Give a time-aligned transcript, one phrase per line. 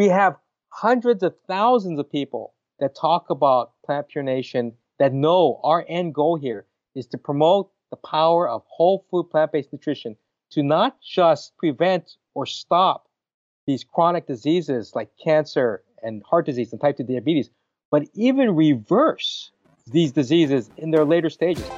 [0.00, 0.38] We have
[0.70, 6.14] hundreds of thousands of people that talk about Plant Pure Nation that know our end
[6.14, 10.16] goal here is to promote the power of whole food plant based nutrition
[10.52, 13.10] to not just prevent or stop
[13.66, 17.50] these chronic diseases like cancer and heart disease and type 2 diabetes,
[17.90, 19.50] but even reverse
[19.86, 21.68] these diseases in their later stages.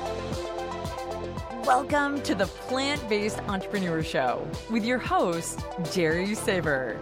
[1.66, 7.00] Welcome to the Plant Based Entrepreneur Show with your host, Jerry Saver.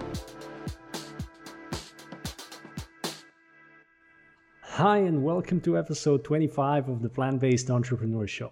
[4.80, 8.50] Hi, and welcome to episode 25 of the Plant Based Entrepreneur Show.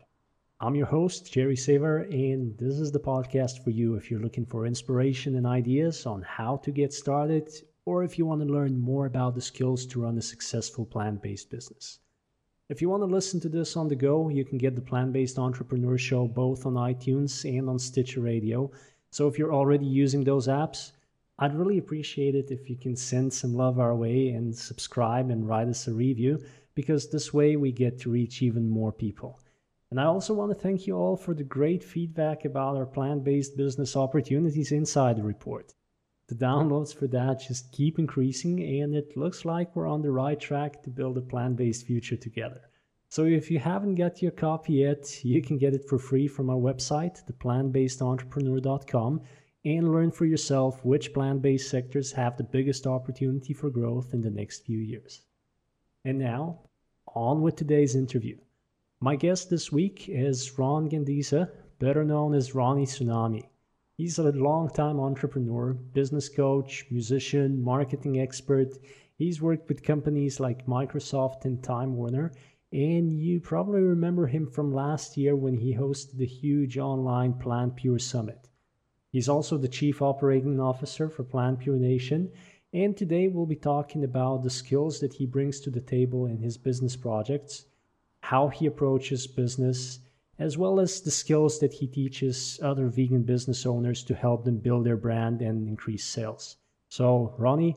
[0.60, 4.44] I'm your host, Jerry Saver, and this is the podcast for you if you're looking
[4.44, 7.50] for inspiration and ideas on how to get started,
[7.86, 11.22] or if you want to learn more about the skills to run a successful plant
[11.22, 12.00] based business.
[12.68, 15.14] If you want to listen to this on the go, you can get the Plant
[15.14, 18.70] Based Entrepreneur Show both on iTunes and on Stitcher Radio.
[19.12, 20.92] So if you're already using those apps,
[21.40, 25.46] I'd really appreciate it if you can send some love our way and subscribe and
[25.46, 26.42] write us a review
[26.74, 29.38] because this way we get to reach even more people.
[29.90, 33.22] And I also want to thank you all for the great feedback about our plant
[33.22, 35.74] based business opportunities inside the report.
[36.26, 40.38] The downloads for that just keep increasing, and it looks like we're on the right
[40.38, 42.62] track to build a plant based future together.
[43.08, 46.50] So if you haven't got your copy yet, you can get it for free from
[46.50, 49.22] our website, theplantbasedentrepreneur.com
[49.64, 54.20] and learn for yourself which plant based sectors have the biggest opportunity for growth in
[54.20, 55.22] the next few years.
[56.04, 56.60] And now,
[57.14, 58.38] on with today's interview.
[59.00, 63.48] My guest this week is Ron Gandiza, better known as Ronnie Tsunami.
[63.96, 68.78] He's a longtime entrepreneur, business coach, musician, marketing expert.
[69.16, 72.32] He's worked with companies like Microsoft and Time Warner,
[72.72, 77.76] and you probably remember him from last year when he hosted the huge online Plant
[77.76, 78.47] Pure Summit.
[79.10, 82.30] He's also the Chief Operating Officer for Plant Pure Nation,
[82.74, 86.36] and today we'll be talking about the skills that he brings to the table in
[86.36, 87.64] his business projects,
[88.20, 90.00] how he approaches business,
[90.38, 94.58] as well as the skills that he teaches other vegan business owners to help them
[94.58, 96.58] build their brand and increase sales.
[96.90, 97.76] So, Ronnie,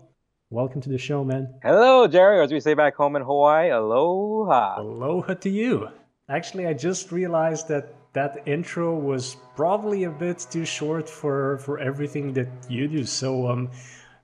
[0.50, 1.54] welcome to the show, man.
[1.64, 4.82] Hello, Jerry, or as we say back home in Hawaii, aloha.
[4.82, 5.88] Aloha to you.
[6.28, 11.80] Actually, I just realized that that intro was probably a bit too short for for
[11.80, 13.06] everything that you do.
[13.06, 13.70] So, um,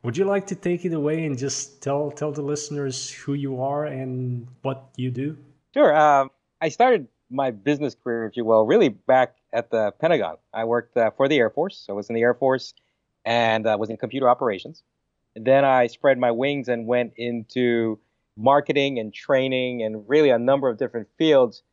[0.03, 3.61] would you like to take it away and just tell tell the listeners who you
[3.61, 5.37] are and what you do?
[5.73, 5.95] Sure.
[5.95, 6.31] Um,
[6.61, 10.37] I started my business career, if you will, really back at the Pentagon.
[10.53, 11.83] I worked uh, for the Air Force.
[11.85, 12.73] So I was in the Air Force
[13.25, 14.83] and uh, was in computer operations.
[15.35, 17.99] And then I spread my wings and went into
[18.37, 21.63] marketing and training and really a number of different fields.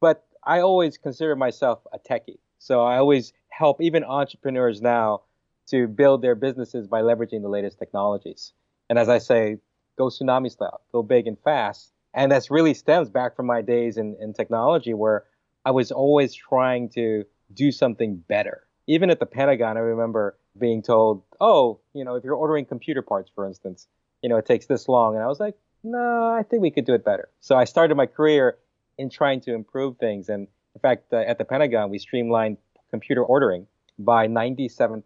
[0.00, 2.38] But I always consider myself a techie.
[2.58, 5.22] So I always help even entrepreneurs now
[5.68, 8.52] to build their businesses by leveraging the latest technologies.
[8.88, 9.58] And as I say,
[9.98, 11.92] go tsunami style, go big and fast.
[12.14, 15.24] And that's really stems back from my days in, in technology where
[15.64, 18.66] I was always trying to do something better.
[18.86, 23.02] Even at the Pentagon, I remember being told, oh, you know, if you're ordering computer
[23.02, 23.88] parts, for instance,
[24.22, 25.14] you know, it takes this long.
[25.14, 27.28] And I was like, no, I think we could do it better.
[27.40, 28.56] So I started my career
[28.98, 30.28] in trying to improve things.
[30.28, 32.58] And in fact, uh, at the Pentagon, we streamlined
[32.90, 33.66] computer ordering
[33.98, 35.02] by 97%.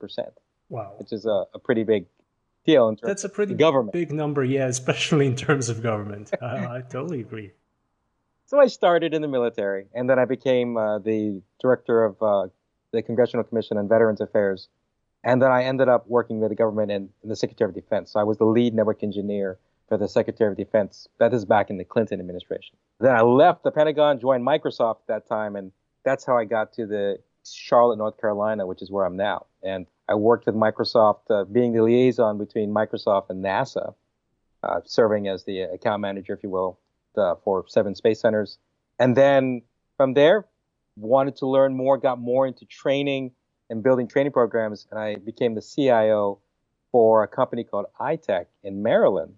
[0.69, 0.95] Wow.
[0.99, 2.06] Which is a, a pretty big
[2.65, 3.93] deal in terms That's a pretty government.
[3.93, 6.31] big number, yeah, especially in terms of government.
[6.41, 7.53] uh, I totally agree.
[8.47, 12.49] So I started in the military, and then I became uh, the director of uh,
[12.93, 14.69] the Congressional Commission on Veterans Affairs.
[15.22, 18.12] And then I ended up working with the government and, and the Secretary of Defense.
[18.12, 19.59] So I was the lead network engineer
[19.89, 21.07] for the Secretary of Defense.
[21.19, 22.77] That is back in the Clinton administration.
[23.00, 25.72] Then I left the Pentagon, joined Microsoft at that time, and
[26.05, 29.47] that's how I got to the Charlotte, North Carolina, which is where I'm now.
[29.62, 33.94] And I worked with Microsoft, uh, being the liaison between Microsoft and NASA,
[34.62, 36.78] uh, serving as the account manager, if you will,
[37.16, 38.59] uh, for seven space centers.
[38.99, 39.62] And then
[39.97, 40.47] from there,
[40.97, 43.33] wanted to learn more, got more into training
[43.71, 46.41] and building training programs, and I became the CIO
[46.93, 49.34] for a company called iTech in Maryland,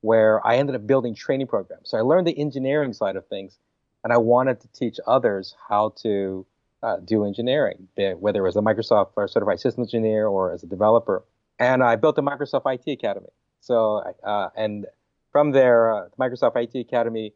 [0.00, 1.90] where I ended up building training programs.
[1.90, 3.58] So I learned the engineering side of things,
[4.02, 6.46] and I wanted to teach others how to
[6.82, 11.24] uh, do engineering, whether it was a Microsoft certified system engineer or as a developer.
[11.58, 13.28] And I built the Microsoft IT Academy.
[13.60, 14.86] So, uh, and
[15.30, 17.34] from there, uh, the Microsoft IT Academy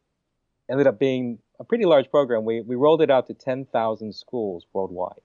[0.70, 2.44] ended up being a pretty large program.
[2.44, 5.20] We, we rolled it out to 10,000 schools worldwide.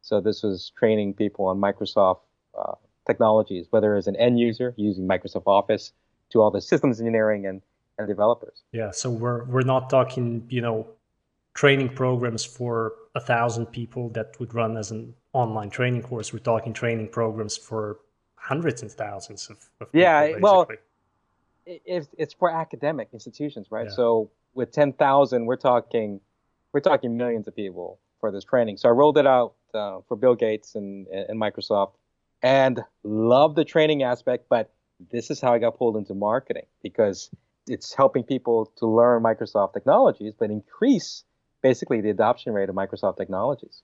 [0.00, 2.20] So this was training people on Microsoft
[2.58, 2.74] uh,
[3.06, 5.92] technologies, whether as an end user using Microsoft Office,
[6.32, 7.62] to all the systems engineering and,
[7.98, 8.62] and developers.
[8.72, 10.86] Yeah, so we're we're not talking, you know,
[11.54, 16.32] training programs for a thousand people that would run as an online training course.
[16.32, 18.00] We're talking training programs for
[18.36, 20.68] hundreds and thousands of, of yeah, people, well,
[21.66, 23.86] it, it's for academic institutions, right?
[23.86, 23.94] Yeah.
[23.94, 26.20] So with 10,000, we're talking,
[26.72, 28.78] we're talking millions of people for this training.
[28.78, 31.92] So I rolled it out uh, for Bill Gates and, and Microsoft
[32.42, 34.72] and love the training aspect, but
[35.10, 37.30] this is how I got pulled into marketing because
[37.66, 41.24] it's helping people to learn Microsoft technologies, but increase
[41.62, 43.82] basically the adoption rate of Microsoft technologies.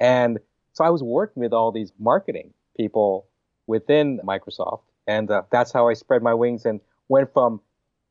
[0.00, 0.38] And
[0.72, 3.26] so I was working with all these marketing people
[3.66, 7.60] within Microsoft, and uh, that's how I spread my wings and went from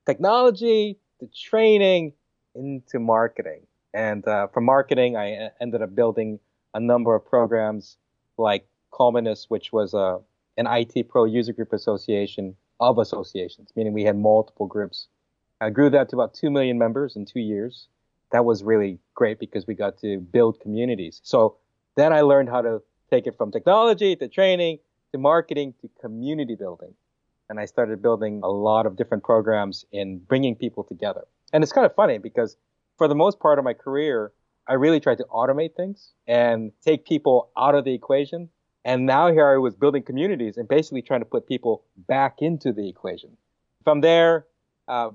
[0.06, 2.14] technology to training
[2.56, 3.68] into marketing.
[3.94, 6.40] And uh, from marketing, I ended up building
[6.74, 7.98] a number of programs
[8.38, 10.18] like Culminis, which was a uh,
[10.58, 15.08] an IT Pro User Group Association of associations, meaning we had multiple groups.
[15.62, 17.88] I grew that to about 2 million members in two years.
[18.32, 21.22] That was really great because we got to build communities.
[21.24, 21.58] So
[21.96, 24.80] then I learned how to take it from technology to training
[25.12, 26.94] to marketing to community building.
[27.50, 31.26] And I started building a lot of different programs in bringing people together.
[31.52, 32.56] And it's kind of funny because
[32.98, 34.32] for the most part of my career,
[34.68, 38.50] I really tried to automate things and take people out of the equation
[38.84, 42.72] and now here I was building communities and basically trying to put people back into
[42.74, 43.38] the equation.
[43.84, 44.46] From there,
[44.88, 45.12] uh,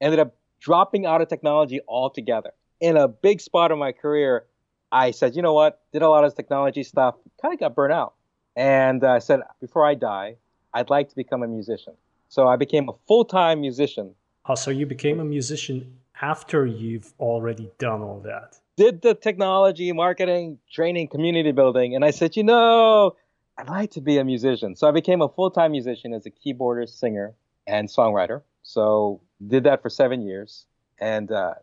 [0.00, 2.52] ended up dropping out of technology altogether.
[2.80, 4.46] In a big spot of my career,
[4.90, 5.80] I said, you know what?
[5.92, 8.14] Did a lot of technology stuff, kind of got burnt out.
[8.54, 10.36] And I uh, said, before I die,
[10.74, 11.94] I'd like to become a musician.
[12.28, 14.14] So I became a full time musician.
[14.46, 18.58] Oh, so you became a musician after you've already done all that?
[18.76, 23.16] Did the technology, marketing, training, community building, and I said, you know,
[23.58, 24.76] I'd like to be a musician.
[24.76, 27.34] So I became a full-time musician as a keyboardist, singer,
[27.66, 28.42] and songwriter.
[28.62, 30.66] So did that for seven years,
[30.98, 31.54] and uh,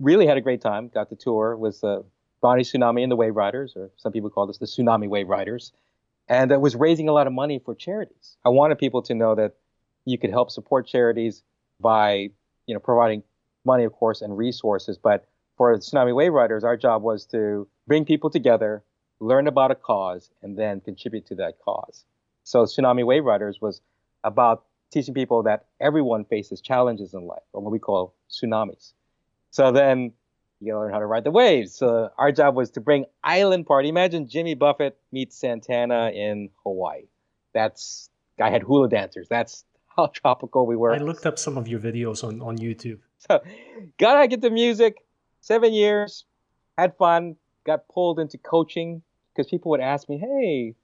[0.00, 0.88] really had a great time.
[0.88, 2.02] Got to tour with uh,
[2.42, 5.72] Ronnie Tsunami and the Wave Riders, or some people call this the Tsunami Wave Riders,
[6.28, 8.36] and it was raising a lot of money for charities.
[8.44, 9.54] I wanted people to know that
[10.04, 11.42] you could help support charities
[11.80, 12.30] by,
[12.66, 13.22] you know, providing
[13.64, 15.27] money, of course, and resources, but
[15.58, 18.82] for Tsunami Wave Riders, our job was to bring people together,
[19.20, 22.04] learn about a cause, and then contribute to that cause.
[22.44, 23.82] So Tsunami Wave Riders was
[24.24, 28.92] about teaching people that everyone faces challenges in life, or what we call tsunamis.
[29.50, 30.12] So then
[30.60, 31.74] you gotta learn how to ride the waves.
[31.74, 33.88] So our job was to bring island party.
[33.88, 37.08] Imagine Jimmy Buffett meets Santana in Hawaii.
[37.52, 39.26] That's guy had hula dancers.
[39.28, 39.64] That's
[39.96, 40.94] how tropical we were.
[40.94, 43.00] I looked up some of your videos on, on YouTube.
[43.18, 43.42] So
[43.98, 44.96] gotta get the music,
[45.40, 46.24] seven years,
[46.76, 49.02] had fun, got pulled into coaching
[49.34, 50.74] because people would ask me, hey,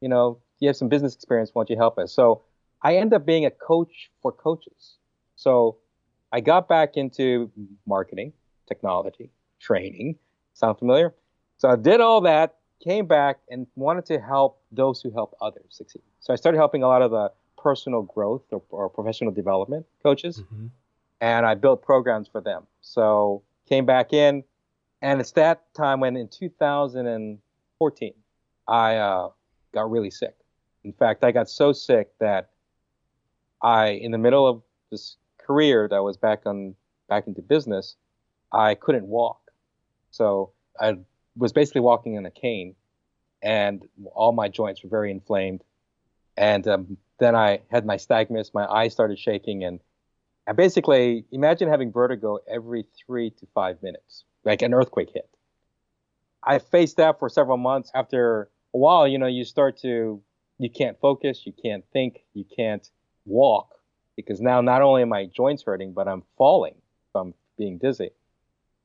[0.00, 2.12] you know, you have some business experience, why don't you help us?
[2.12, 2.42] So
[2.82, 4.96] I ended up being a coach for coaches.
[5.36, 5.76] So
[6.32, 7.50] I got back into
[7.86, 8.32] marketing,
[8.66, 9.30] technology,
[9.60, 10.16] training.
[10.54, 11.14] Sound familiar?
[11.58, 15.64] So I did all that, came back, and wanted to help those who help others
[15.70, 16.02] succeed.
[16.20, 20.40] So I started helping a lot of the personal growth or, or professional development coaches,
[20.40, 20.66] mm-hmm.
[21.20, 22.66] and I built programs for them.
[22.82, 24.44] So came back in,
[25.02, 28.14] and it's that time when in 2014
[28.66, 29.28] I uh,
[29.72, 30.34] got really sick.
[30.84, 32.50] In fact, I got so sick that
[33.62, 36.74] I, in the middle of this career that I was back on
[37.08, 37.96] back into business,
[38.52, 39.50] I couldn't walk.
[40.10, 40.98] So I
[41.36, 42.74] was basically walking in a cane,
[43.42, 45.64] and all my joints were very inflamed.
[46.36, 49.80] And um, then I had my nystagmus, my eyes started shaking, and
[50.46, 55.28] and basically, imagine having vertigo every three to five minutes, like an earthquake hit.
[56.42, 57.90] I faced that for several months.
[57.94, 60.20] After a while, you know, you start to,
[60.58, 62.88] you can't focus, you can't think, you can't
[63.24, 63.74] walk
[64.16, 66.74] because now not only am my joints hurting, but I'm falling
[67.12, 68.10] from being dizzy.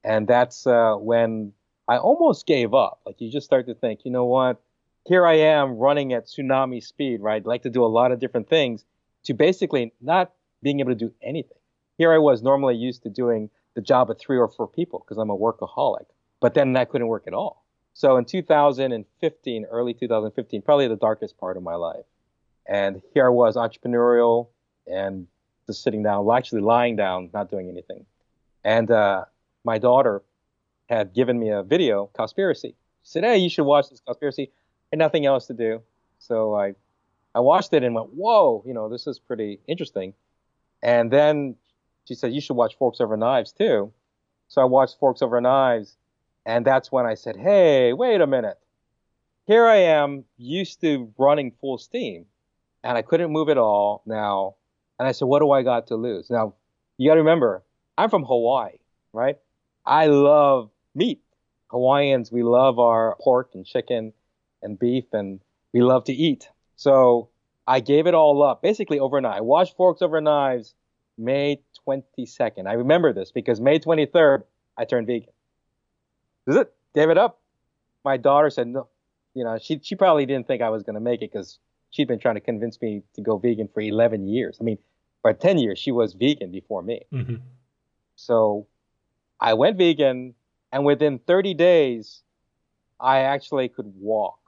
[0.03, 1.51] And that's uh, when
[1.89, 3.01] I almost gave up.
[3.05, 4.61] Like you just start to think, you know what?
[5.05, 7.45] Here I am running at tsunami speed, right?
[7.45, 8.85] Like to do a lot of different things
[9.25, 11.57] to basically not being able to do anything.
[11.97, 15.17] Here I was normally used to doing the job of three or four people because
[15.17, 16.05] I'm a workaholic,
[16.39, 17.65] but then I couldn't work at all.
[17.93, 22.05] So in 2015, early 2015, probably the darkest part of my life.
[22.65, 24.47] And here I was entrepreneurial
[24.87, 25.27] and
[25.67, 28.05] just sitting down, actually lying down, not doing anything.
[28.63, 29.25] And uh,
[29.63, 30.21] my daughter
[30.87, 32.73] had given me a video, Cowspiracy.
[32.73, 34.49] She said, hey, you should watch this Cowspiracy.
[34.91, 35.81] Had nothing else to do.
[36.19, 36.75] So I,
[37.35, 40.13] I watched it and went, whoa, you know, this is pretty interesting.
[40.81, 41.55] And then
[42.05, 43.91] she said, You should watch Forks Over Knives too.
[44.47, 45.95] So I watched Forks Over Knives,
[46.45, 48.57] and that's when I said, Hey, wait a minute.
[49.45, 52.25] Here I am, used to running full steam,
[52.83, 54.55] and I couldn't move at all now.
[54.97, 56.29] And I said, What do I got to lose?
[56.29, 56.55] Now,
[56.97, 57.63] you got to remember,
[57.97, 58.77] I'm from Hawaii,
[59.13, 59.37] right?
[59.85, 61.21] I love meat.
[61.67, 64.13] Hawaiians, we love our pork and chicken
[64.61, 65.39] and beef, and
[65.73, 66.49] we love to eat.
[66.75, 67.29] So
[67.69, 69.37] I gave it all up basically overnight.
[69.37, 70.73] I washed forks over knives
[71.19, 72.65] May 22nd.
[72.65, 74.41] I remember this because May 23rd,
[74.75, 75.29] I turned vegan.
[76.47, 76.73] Is it?
[76.95, 77.39] Gave it up.
[78.03, 78.87] My daughter said no.
[79.35, 81.59] You know, she she probably didn't think I was going to make it because
[81.91, 84.57] she'd been trying to convince me to go vegan for 11 years.
[84.59, 84.79] I mean,
[85.21, 87.05] for 10 years, she was vegan before me.
[87.13, 87.35] Mm-hmm.
[88.15, 88.65] So
[89.39, 90.33] I went vegan,
[90.71, 92.23] and within 30 days,
[92.99, 94.38] I actually could walk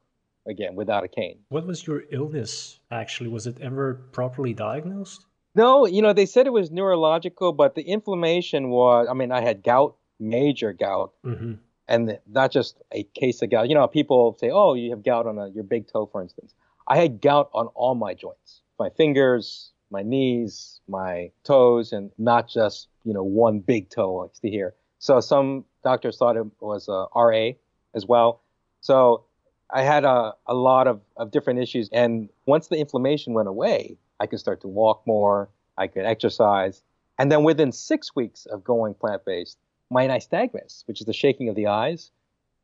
[0.47, 1.39] again without a cane.
[1.49, 3.29] What was your illness actually?
[3.29, 5.25] Was it ever properly diagnosed?
[5.53, 9.41] No, you know, they said it was neurological, but the inflammation was, I mean, I
[9.41, 11.53] had gout, major gout, mm-hmm.
[11.89, 13.67] and not just a case of gout.
[13.67, 16.53] You know, people say, oh, you have gout on a, your big toe, for instance.
[16.87, 22.47] I had gout on all my joints, my fingers, my knees, my toes, and not
[22.47, 24.73] just, you know, one big toe like to here.
[24.99, 27.51] So some doctors thought it was a RA
[27.93, 28.41] as well.
[28.79, 29.25] So
[29.73, 31.89] I had a, a lot of, of different issues.
[31.91, 36.81] And once the inflammation went away, I could start to walk more, I could exercise.
[37.17, 39.57] And then within six weeks of going plant based,
[39.89, 42.11] my nystagmus, which is the shaking of the eyes,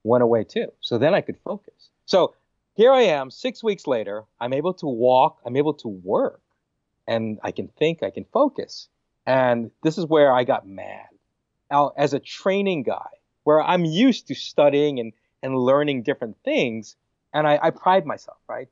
[0.04, 0.72] went away too.
[0.82, 1.90] So then I could focus.
[2.06, 2.34] So
[2.76, 6.42] here I am, six weeks later, I'm able to walk, I'm able to work,
[7.08, 8.88] and I can think, I can focus.
[9.26, 11.08] And this is where I got mad.
[11.72, 13.08] Now, as a training guy,
[13.44, 16.96] where I'm used to studying and, and learning different things,
[17.34, 18.68] and I, I pride myself, right,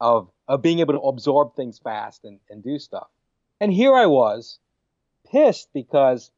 [0.00, 3.08] of, of being able to absorb things fast and, and do stuff.
[3.60, 4.58] And here I was,
[5.30, 6.30] pissed because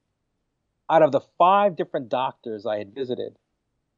[0.89, 3.35] out of the five different doctors I had visited,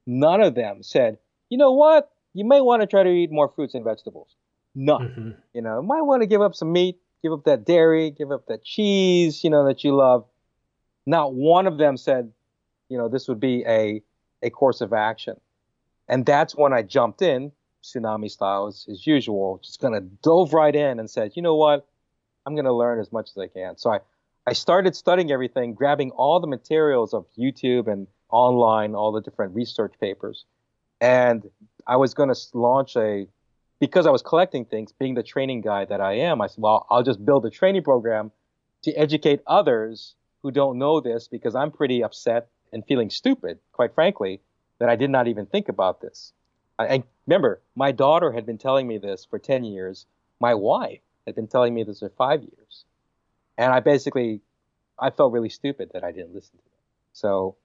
[0.07, 1.19] none of them said,
[1.51, 2.11] you know what?
[2.37, 4.37] you may want to try to eat more fruits and vegetables.
[4.75, 5.01] None.
[5.01, 5.31] Mm-hmm.
[5.55, 8.47] You know, might want to give up some meat, give up that dairy, give up
[8.49, 10.27] that cheese, you know, that you love.
[11.07, 12.31] Not one of them said,
[12.91, 14.03] you know, this would be a,
[14.43, 15.41] a course of action.
[16.09, 20.53] And that's when I jumped in, tsunami style as, as usual, just kind of dove
[20.53, 21.87] right in and said, you know what?
[22.45, 23.77] I'm going to learn as much as I can.
[23.77, 24.01] So I,
[24.47, 29.55] I started studying everything, grabbing all the materials of YouTube and online, all the different
[29.55, 30.45] research papers,
[31.01, 31.49] and
[31.87, 33.27] I was going to launch a,
[33.81, 36.87] because I was collecting things, being the training guy that I am, I said, well,
[36.91, 38.33] I'll just build a training program
[38.83, 43.95] to educate others who don't know this because I'm pretty upset and feeling stupid, quite
[43.95, 44.41] frankly,
[44.79, 46.33] that I did not even think about this.
[46.79, 50.07] And remember, my daughter had been telling me this for 10 years.
[50.41, 52.85] My wife had been telling me this for five years.
[53.57, 54.41] And I basically,
[54.99, 56.73] I felt really stupid that I didn't listen to them.
[57.13, 57.57] So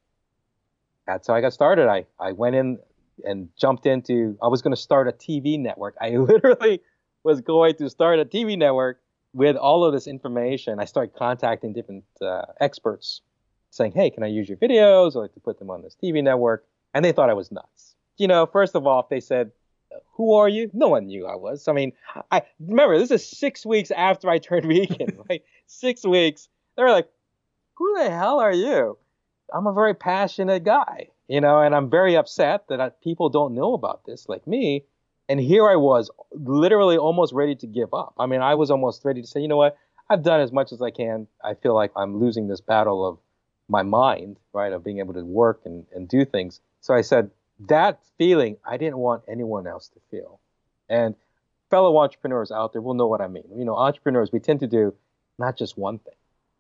[1.06, 1.90] that's how I got started.
[1.90, 2.80] I, I went in
[3.26, 5.96] and jumped into I was going to start a TV network.
[6.02, 6.82] I literally
[7.24, 9.02] was going to start a TV network
[9.34, 10.80] with all of this information.
[10.80, 13.22] I started contacting different uh, experts
[13.70, 15.16] saying, "Hey, can I use your videos?
[15.16, 17.96] I'd like to put them on this TV network." And they thought I was nuts.
[18.18, 19.52] You know, first of all, they said,
[20.14, 21.68] "Who are you?" No one knew I was.
[21.68, 21.94] I mean,
[22.32, 25.44] I remember this is 6 weeks after I turned vegan, right?
[25.68, 26.50] 6 weeks.
[26.76, 27.10] They were like,
[27.76, 28.98] "Who the hell are you?"
[29.54, 33.56] I'm a very passionate guy you know, and I'm very upset that I, people don't
[33.56, 34.84] know about this like me.
[35.30, 38.14] And here I was, literally almost ready to give up.
[38.20, 39.78] I mean, I was almost ready to say, you know what,
[40.10, 41.28] I've done as much as I can.
[41.42, 43.18] I feel like I'm losing this battle of
[43.70, 46.60] my mind, right, of being able to work and, and do things.
[46.82, 47.32] So I said,
[47.68, 50.40] that feeling, I didn't want anyone else to feel.
[50.90, 51.16] And
[51.70, 53.46] fellow entrepreneurs out there will know what I mean.
[53.56, 54.94] You know, entrepreneurs, we tend to do
[55.40, 56.16] not just one thing,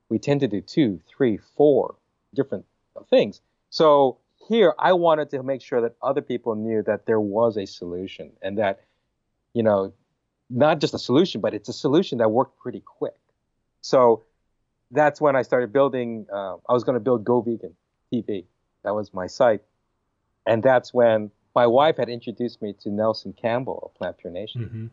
[0.09, 1.95] we tend to do two, three, four
[2.33, 2.65] different
[3.09, 3.41] things.
[3.69, 7.65] So here I wanted to make sure that other people knew that there was a
[7.65, 8.81] solution and that,
[9.53, 9.93] you know,
[10.49, 13.15] not just a solution, but it's a solution that worked pretty quick.
[13.81, 14.23] So
[14.91, 16.27] that's when I started building.
[16.31, 17.75] Uh, I was going to build Go Vegan
[18.11, 18.45] TV.
[18.83, 19.61] That was my site,
[20.45, 24.61] and that's when my wife had introduced me to Nelson Campbell of Plant Pure Nation,
[24.61, 24.85] mm-hmm.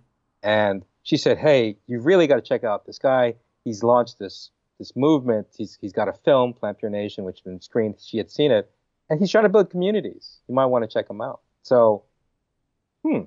[0.43, 3.35] and she said, "Hey, you really got to check out this guy.
[3.65, 5.49] He's launched this this movement.
[5.57, 7.97] He's he's got a film, Plant Pure Nation, which has been screened.
[8.01, 8.71] She had seen it,
[9.09, 10.39] and he's trying to build communities.
[10.49, 11.41] You might want to check him out.
[11.63, 12.05] So,
[13.05, 13.23] hmm,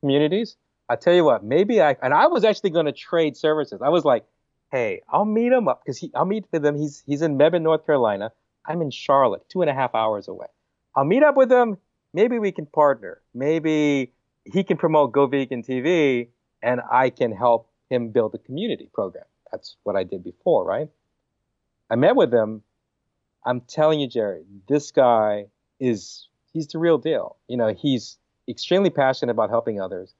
[0.00, 0.56] communities.
[0.88, 3.80] I tell you what, maybe I and I was actually going to trade services.
[3.82, 4.24] I was like,
[4.70, 6.76] hey, I'll meet him up because I'll meet with him.
[6.76, 8.32] He's he's in Mebane, North Carolina.
[8.64, 10.46] I'm in Charlotte, two and a half hours away.
[10.94, 11.78] I'll meet up with him.
[12.14, 13.20] Maybe we can partner.
[13.34, 14.12] Maybe
[14.44, 16.28] he can promote Go Vegan TV,
[16.62, 19.24] and I can help him build a community program.
[19.50, 20.88] That's what I did before, right?
[21.90, 22.62] I met with him
[23.44, 25.46] I'm telling you, Jerry, this guy
[25.80, 27.36] is he's the real deal.
[27.48, 28.18] You know, he's
[28.48, 30.14] extremely passionate about helping others,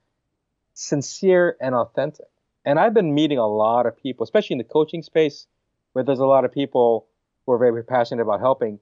[0.74, 2.26] sincere and authentic.
[2.64, 5.46] And I've been meeting a lot of people, especially in the coaching space,
[5.92, 7.06] where there's a lot of people
[7.44, 8.78] who are very passionate about helping.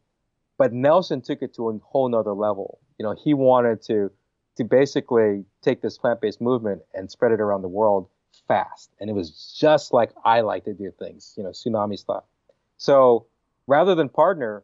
[0.60, 2.80] But Nelson took it to a whole nother level.
[2.98, 4.10] You know, he wanted to
[4.58, 8.10] to basically take this plant-based movement and spread it around the world
[8.46, 12.28] fast, and it was just like I like to do things, you know, tsunami style.
[12.76, 13.24] So
[13.66, 14.62] rather than partner,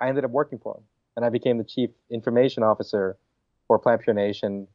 [0.00, 0.82] I ended up working for him,
[1.14, 3.16] and I became the chief information officer
[3.68, 4.66] for Plant Pure Nation,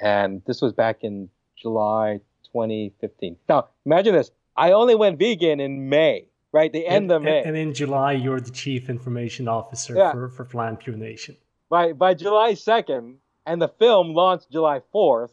[0.00, 3.36] and this was back in July 2015.
[3.46, 6.72] Now imagine this: I only went vegan in May, right?
[6.72, 7.42] The end and, of May.
[7.42, 10.12] And in July, you're the chief information officer Yeah.
[10.12, 11.36] for, for Plant Pure Nation.
[11.68, 15.32] by by July 2nd, and the film launched July 4th.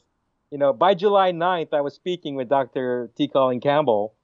[0.50, 3.12] You know, by July 9th, I was speaking with Dr.
[3.16, 3.28] T.
[3.28, 4.16] Colin Campbell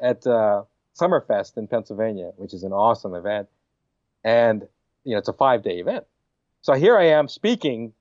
[0.00, 0.64] at uh,
[0.98, 3.48] Summerfest in Pennsylvania, which is an awesome event,
[4.24, 4.66] and
[5.04, 6.04] you know, it's a five-day event.
[6.62, 7.92] So here I am speaking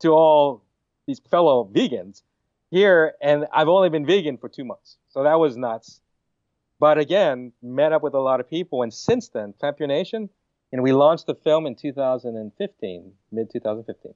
[0.00, 0.62] to all
[1.06, 2.22] these fellow vegans
[2.70, 6.00] here, and I've only been vegan for two months, so that was nuts.
[6.84, 10.28] But again, met up with a lot of people, and since then, Plant Nation
[10.70, 14.12] and we launched the film in 2015, mid 2015.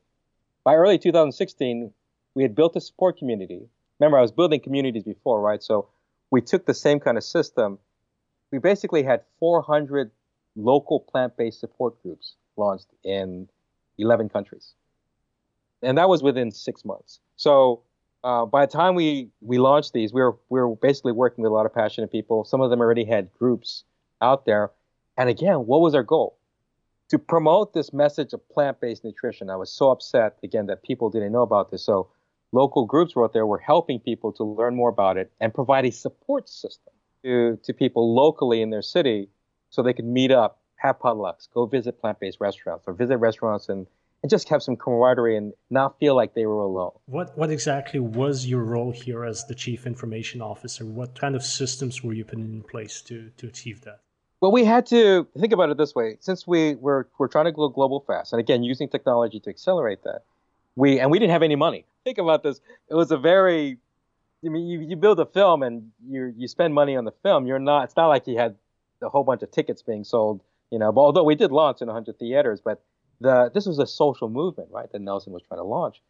[0.65, 1.91] By early 2016,
[2.35, 3.63] we had built a support community.
[3.99, 5.63] Remember, I was building communities before, right?
[5.63, 5.89] So
[6.31, 7.79] we took the same kind of system.
[8.51, 10.11] We basically had 400
[10.55, 13.49] local plant-based support groups launched in
[13.97, 14.75] 11 countries,
[15.81, 17.21] and that was within six months.
[17.37, 17.81] So
[18.25, 21.51] uh, by the time we we launched these, we were we were basically working with
[21.51, 22.45] a lot of passionate people.
[22.45, 23.85] Some of them already had groups
[24.21, 24.71] out there,
[25.17, 26.39] and again, what was our goal?
[27.09, 29.51] to promote this message of plant-based nutrition.
[29.51, 31.83] I was so upset again that people didn't know about this.
[31.83, 32.09] So
[32.53, 35.87] local groups were out there were helping people to learn more about it and provide
[35.87, 39.29] a support system to, to people locally in their city
[39.71, 43.87] so they could meet up, have potlucks, go visit plant-based restaurants or visit restaurants and,
[44.23, 46.93] and just have some camaraderie and not feel like they were alone.
[47.07, 50.85] What what exactly was your role here as the chief information officer?
[50.85, 54.01] What kind of systems were you putting in place to to achieve that?
[54.41, 56.17] Well, we had to think about it this way.
[56.21, 60.03] Since we were we're trying to go global fast, and again using technology to accelerate
[60.05, 60.23] that,
[60.77, 61.85] we and we didn't have any money.
[62.05, 62.61] Think about this.
[62.89, 63.77] It was a very,
[64.45, 67.47] I mean, you, you build a film and you you spend money on the film.
[67.47, 67.85] You're not.
[67.85, 68.57] It's not like you had
[69.03, 70.41] a whole bunch of tickets being sold.
[70.71, 72.83] You know, but although we did launch in 100 theaters, but
[73.21, 74.91] the this was a social movement, right?
[74.93, 76.01] That Nelson was trying to launch.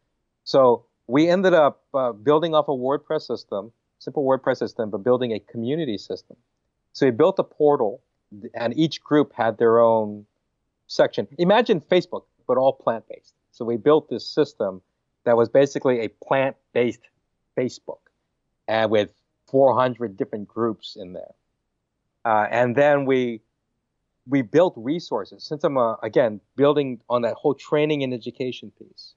[0.45, 5.33] So we ended up uh, building off a WordPress system, simple WordPress system, but building
[5.33, 6.37] a community system.
[6.93, 8.03] So we built a portal
[8.55, 10.27] and each group had their own
[10.87, 11.27] section.
[11.39, 13.35] Imagine Facebook, but all plant based.
[13.53, 14.83] So we built this system
[15.25, 17.01] that was basically a plant based
[17.57, 17.99] Facebook
[18.67, 19.11] and with
[19.47, 21.35] 400 different groups in there.
[22.25, 23.41] Uh, and then we
[24.29, 25.45] we built resources.
[25.45, 29.15] Since I'm uh, again building on that whole training and education piece,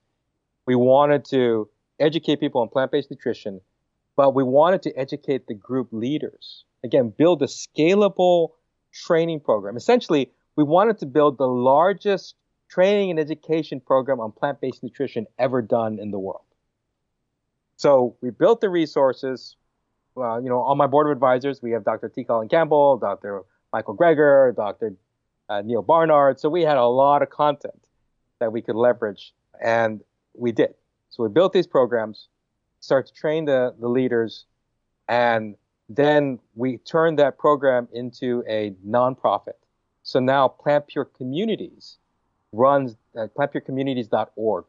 [0.65, 1.69] we wanted to
[1.99, 3.61] educate people on plant-based nutrition,
[4.15, 6.65] but we wanted to educate the group leaders.
[6.83, 8.49] Again, build a scalable
[8.93, 9.77] training program.
[9.77, 12.35] Essentially, we wanted to build the largest
[12.69, 16.45] training and education program on plant-based nutrition ever done in the world.
[17.75, 19.55] So we built the resources.
[20.15, 22.09] Uh, you know, on my board of advisors, we have Dr.
[22.09, 22.23] T.
[22.23, 23.43] Colin Campbell, Dr.
[23.73, 24.93] Michael Greger, Dr.
[25.51, 26.39] Uh, Neil Barnard.
[26.39, 27.89] So we had a lot of content
[28.39, 30.01] that we could leverage, and
[30.33, 30.75] we did.
[31.09, 32.29] So we built these programs,
[32.79, 34.45] started to train the, the leaders,
[35.09, 35.57] and
[35.89, 39.59] then we turned that program into a nonprofit.
[40.03, 41.97] So now Plant Pure Communities
[42.53, 44.65] runs uh, plantpurecommunities.org.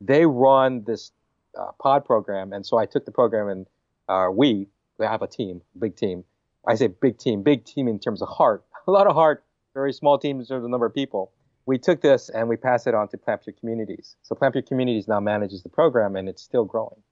[0.00, 1.12] They run this
[1.54, 3.66] uh, pod program, and so I took the program and
[4.08, 6.24] uh, we we have a team, big team.
[6.66, 9.43] I say big team, big team in terms of heart, a lot of heart,
[9.74, 11.32] very small team in terms of the number of people.
[11.66, 14.16] We took this and we passed it on to Plant Pure Communities.
[14.22, 17.02] So Plant Pure Communities now manages the program, and it's still growing.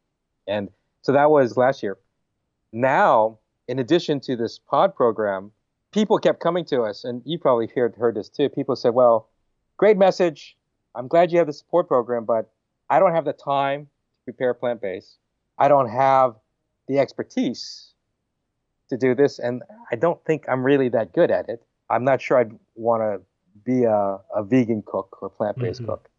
[0.46, 0.70] And
[1.02, 1.98] so that was last year.
[2.72, 5.52] Now, in addition to this pod program,
[5.92, 8.48] people kept coming to us, and you probably heard heard this too.
[8.48, 9.28] People said, "Well,
[9.76, 10.56] great message.
[10.94, 12.50] I'm glad you have the support program, but
[12.90, 15.18] I don't have the time to prepare plant based.
[15.58, 16.36] I don't have
[16.88, 17.94] the expertise
[18.90, 21.64] to do this, and I don't think I'm really that good at it.
[21.92, 23.20] I'm not sure I'd want to
[23.64, 25.86] be a, a vegan cook or plant based Mhm.
[25.86, 26.10] cook,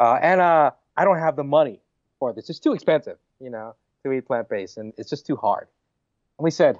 [0.00, 1.80] uh, and uh, I don't have the money
[2.18, 2.48] for this.
[2.50, 5.68] It's too expensive, you know, to eat plant based, and it's just too hard."
[6.38, 6.78] And we said,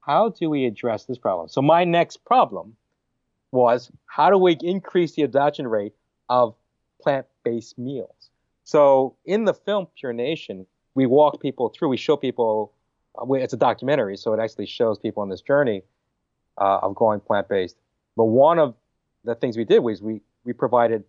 [0.00, 1.48] how do we address this problem?
[1.48, 2.76] So my next problem
[3.52, 5.94] was how do we increase the adoption rate
[6.28, 6.54] of
[7.02, 8.30] plant-based meals?
[8.64, 11.88] So in the film Pure Nation, we walk people through.
[11.88, 12.72] We show people.
[13.16, 15.82] uh, we- It's a documentary, so it actually shows people on this journey
[16.58, 17.76] uh, of going plant-based.
[18.16, 18.74] But one of
[19.24, 21.04] the things we did was we we provided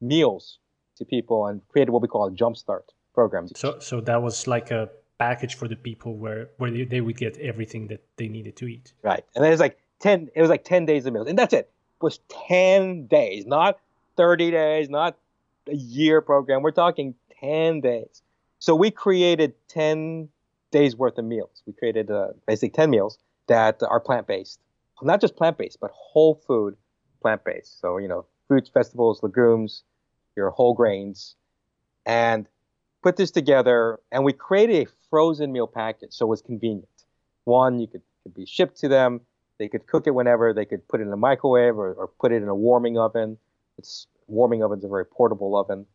[0.00, 0.58] meals
[0.96, 2.82] to people and created what we call a jumpstart
[3.14, 3.48] program.
[3.54, 7.16] So so that was like a package for the people where where they, they would
[7.16, 8.92] get everything that they needed to eat.
[9.02, 9.24] Right.
[9.34, 11.28] And then it's like 10, it was like 10 days of meals.
[11.28, 11.70] And that's it.
[12.00, 13.78] It was 10 days, not
[14.16, 15.16] 30 days, not
[15.68, 16.62] a year program.
[16.62, 18.22] We're talking 10 days.
[18.58, 20.28] So we created 10
[20.70, 21.62] days worth of meals.
[21.66, 24.60] We created uh, basically 10 meals that are plant based,
[25.02, 26.76] not just plant based, but whole food
[27.20, 27.80] plant based.
[27.80, 29.82] So, you know, fruits, vegetables, legumes,
[30.36, 31.34] your whole grains,
[32.04, 32.46] and
[33.02, 34.00] put this together.
[34.12, 36.88] And we created a frozen meal package so it was convenient.
[37.44, 39.20] One, you could, could be shipped to them.
[39.58, 40.52] They could cook it whenever.
[40.52, 43.38] They could put it in a microwave or, or put it in a warming oven.
[43.78, 45.86] It's warming oven's a very portable oven,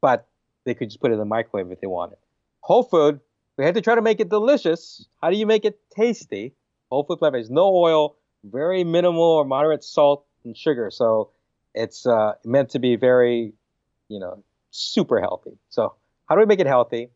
[0.00, 0.26] but
[0.64, 2.18] they could just put it in the microwave if they wanted.
[2.60, 3.20] Whole food,
[3.56, 5.06] we had to try to make it delicious.
[5.20, 6.54] How do you make it tasty?
[6.90, 10.90] Whole food plant based, no oil, very minimal or moderate salt and sugar.
[10.90, 11.30] So
[11.74, 13.52] it's uh, meant to be very,
[14.08, 15.58] you know, super healthy.
[15.68, 15.94] So
[16.26, 17.10] how do we make it healthy?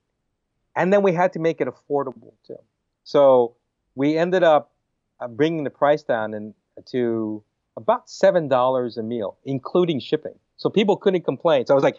[0.75, 2.59] And then we had to make it affordable too.
[3.05, 3.57] So
[3.95, 4.73] we ended up
[5.21, 6.55] uh, bringing the price down and
[6.87, 7.43] to
[7.77, 10.39] about seven dollars a meal, including shipping.
[10.57, 11.67] So people couldn't complain.
[11.67, 11.99] So I was like,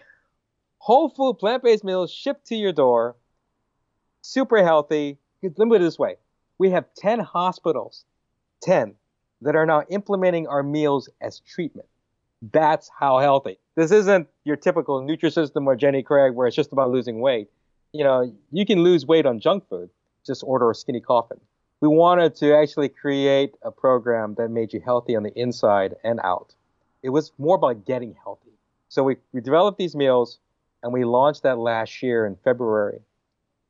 [0.77, 3.15] whole food plant-based meals shipped to your door,
[4.21, 5.17] super healthy.
[5.41, 6.15] Let me put it this way:
[6.57, 8.05] we have 10 hospitals,
[8.61, 8.95] 10
[9.41, 11.87] that are now implementing our meals as treatment.
[12.51, 13.57] That's how healthy.
[13.75, 17.49] This isn't your typical Nutrisystem or Jenny Craig where it's just about losing weight.
[17.93, 19.89] You know, you can lose weight on junk food.
[20.25, 21.39] Just order a skinny coffin.
[21.79, 26.19] We wanted to actually create a program that made you healthy on the inside and
[26.23, 26.53] out.
[27.03, 28.51] It was more about getting healthy.
[28.89, 30.39] So we, we developed these meals
[30.83, 32.99] and we launched that last year in February.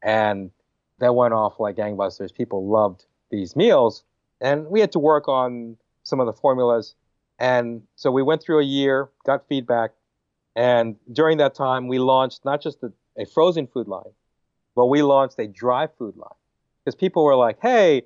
[0.01, 0.51] And
[0.99, 2.33] that went off like gangbusters.
[2.33, 4.03] People loved these meals.
[4.41, 6.95] And we had to work on some of the formulas.
[7.39, 9.91] And so we went through a year, got feedback.
[10.55, 14.13] And during that time, we launched not just a, a frozen food line,
[14.75, 16.29] but we launched a dry food line.
[16.83, 18.03] Because people were like, hey,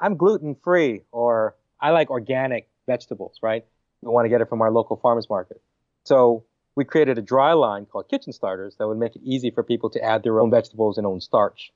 [0.00, 3.64] I'm gluten free, or I like organic vegetables, right?
[4.00, 5.60] We want to get it from our local farmers market.
[6.04, 9.62] So we created a dry line called Kitchen Starters that would make it easy for
[9.62, 11.72] people to add their own vegetables and own starch.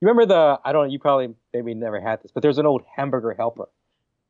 [0.00, 2.66] You remember the, I don't know, you probably maybe never had this, but there's an
[2.66, 3.68] old hamburger helper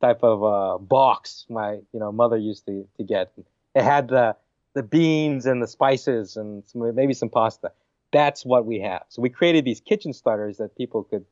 [0.01, 3.33] type of uh, box my you know mother used to, to get.
[3.75, 4.37] It had the
[4.75, 7.73] the beans and the spices and some, maybe some pasta.
[8.13, 9.05] That's what we have.
[9.09, 11.25] So we created these kitchen starters that people could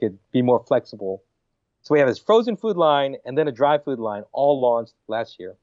[0.00, 1.22] could be more flexible.
[1.82, 4.94] So we have this frozen food line and then a dry food line, all launched
[5.08, 5.56] last year.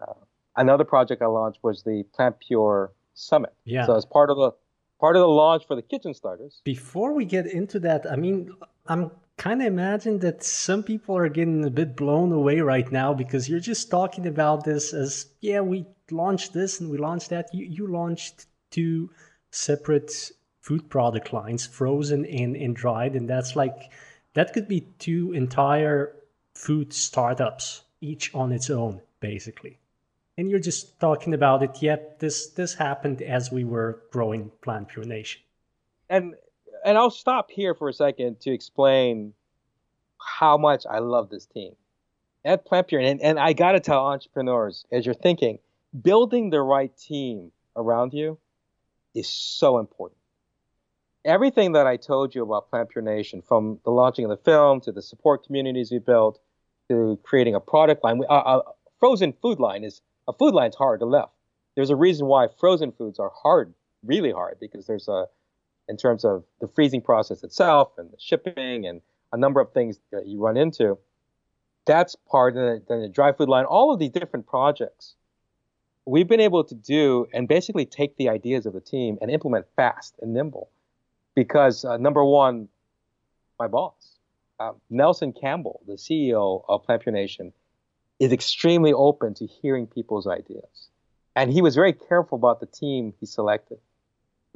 [0.00, 0.14] Uh,
[0.56, 3.52] another project I launched was the Plant Pure Summit.
[3.64, 3.86] Yeah.
[3.86, 4.52] So as part of the
[5.00, 6.60] part of the launch for the kitchen starters.
[6.64, 8.52] Before we get into that, I mean,
[8.86, 13.14] I'm kind of imagine that some people are getting a bit blown away right now
[13.14, 17.48] because you're just talking about this as yeah, we launched this and we launched that.
[17.54, 19.10] You you launched two
[19.50, 20.12] separate
[20.60, 23.90] food product lines, frozen and, and dried, and that's like
[24.34, 26.14] that could be two entire
[26.54, 29.78] food startups, each on its own, basically
[30.40, 34.88] and you're just talking about it yet this this happened as we were growing plant
[34.88, 35.42] pure nation
[36.08, 36.34] and
[36.82, 39.34] and i'll stop here for a second to explain
[40.18, 41.74] how much i love this team.
[42.42, 45.58] At plant pure and, and i gotta tell entrepreneurs as you're thinking
[46.00, 48.38] building the right team around you
[49.14, 50.16] is so important.
[51.22, 54.80] Everything that i told you about plant pure nation from the launching of the film
[54.80, 56.40] to the support communities we built
[56.88, 58.62] to creating a product line a, a
[58.98, 61.32] frozen food line is a food line's hard to lift.
[61.74, 65.26] There's a reason why frozen foods are hard, really hard, because there's a,
[65.88, 70.00] in terms of the freezing process itself and the shipping and a number of things
[70.12, 70.98] that you run into.
[71.86, 73.64] That's part of the, the dry food line.
[73.64, 75.14] All of these different projects
[76.06, 79.66] we've been able to do and basically take the ideas of the team and implement
[79.76, 80.68] fast and nimble.
[81.34, 82.68] Because uh, number one,
[83.58, 84.18] my boss,
[84.58, 87.52] uh, Nelson Campbell, the CEO of Plant Pure Nation,
[88.20, 90.88] is extremely open to hearing people's ideas.
[91.34, 93.78] And he was very careful about the team he selected.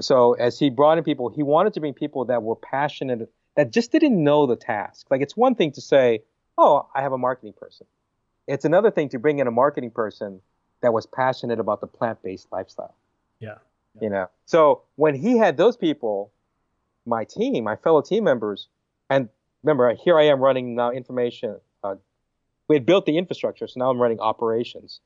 [0.00, 3.70] So as he brought in people, he wanted to bring people that were passionate, that
[3.70, 5.06] just didn't know the task.
[5.10, 6.22] Like it's one thing to say,
[6.58, 7.86] oh, I have a marketing person.
[8.46, 10.40] It's another thing to bring in a marketing person
[10.82, 12.94] that was passionate about the plant-based lifestyle.
[13.40, 13.56] Yeah.
[14.00, 14.28] You know.
[14.44, 16.30] So when he had those people,
[17.06, 18.68] my team, my fellow team members,
[19.08, 19.28] and
[19.62, 21.60] remember, here I am running now information
[22.68, 25.00] we had built the infrastructure, so now I'm running operations.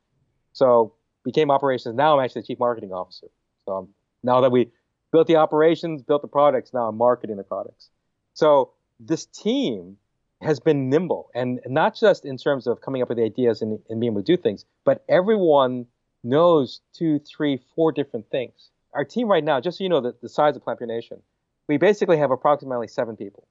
[0.52, 0.94] So
[1.24, 1.94] became operations.
[1.94, 3.26] Now I'm actually the chief marketing officer.
[3.66, 3.88] So I'm,
[4.22, 4.70] now that we
[5.12, 7.90] built the operations, built the products, now I'm marketing the products.
[8.34, 9.96] So this team
[10.40, 14.00] has been nimble and not just in terms of coming up with ideas and, and
[14.00, 15.86] being able to do things, but everyone
[16.22, 18.70] knows two, three, four different things.
[18.94, 21.20] Our team right now, just so you know the, the size of Plant Pure Nation,
[21.66, 23.46] we basically have approximately seven people.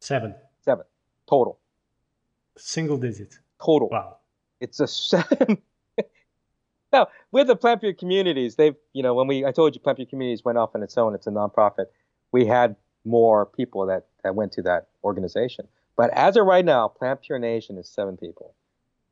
[0.00, 0.34] Seven.
[0.62, 0.84] Seven
[1.28, 1.58] total.
[2.56, 3.38] Single digit.
[3.64, 3.88] Total.
[3.88, 4.18] Wow.
[4.60, 5.58] It's a seven.
[6.92, 10.44] now, with the Plant communities, they've, you know, when we, I told you Plant communities
[10.44, 11.86] went off on its own, it's a nonprofit.
[12.32, 15.68] We had more people that, that went to that organization.
[15.96, 18.54] But as of right now, Plant Pure Nation is seven people,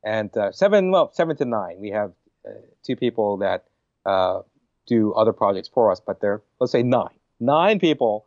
[0.04, 1.76] and uh, seven well seven to nine.
[1.78, 2.12] We have
[2.46, 3.64] uh, two people that
[4.04, 4.40] uh,
[4.86, 8.26] do other projects for us, but they're let's say nine nine people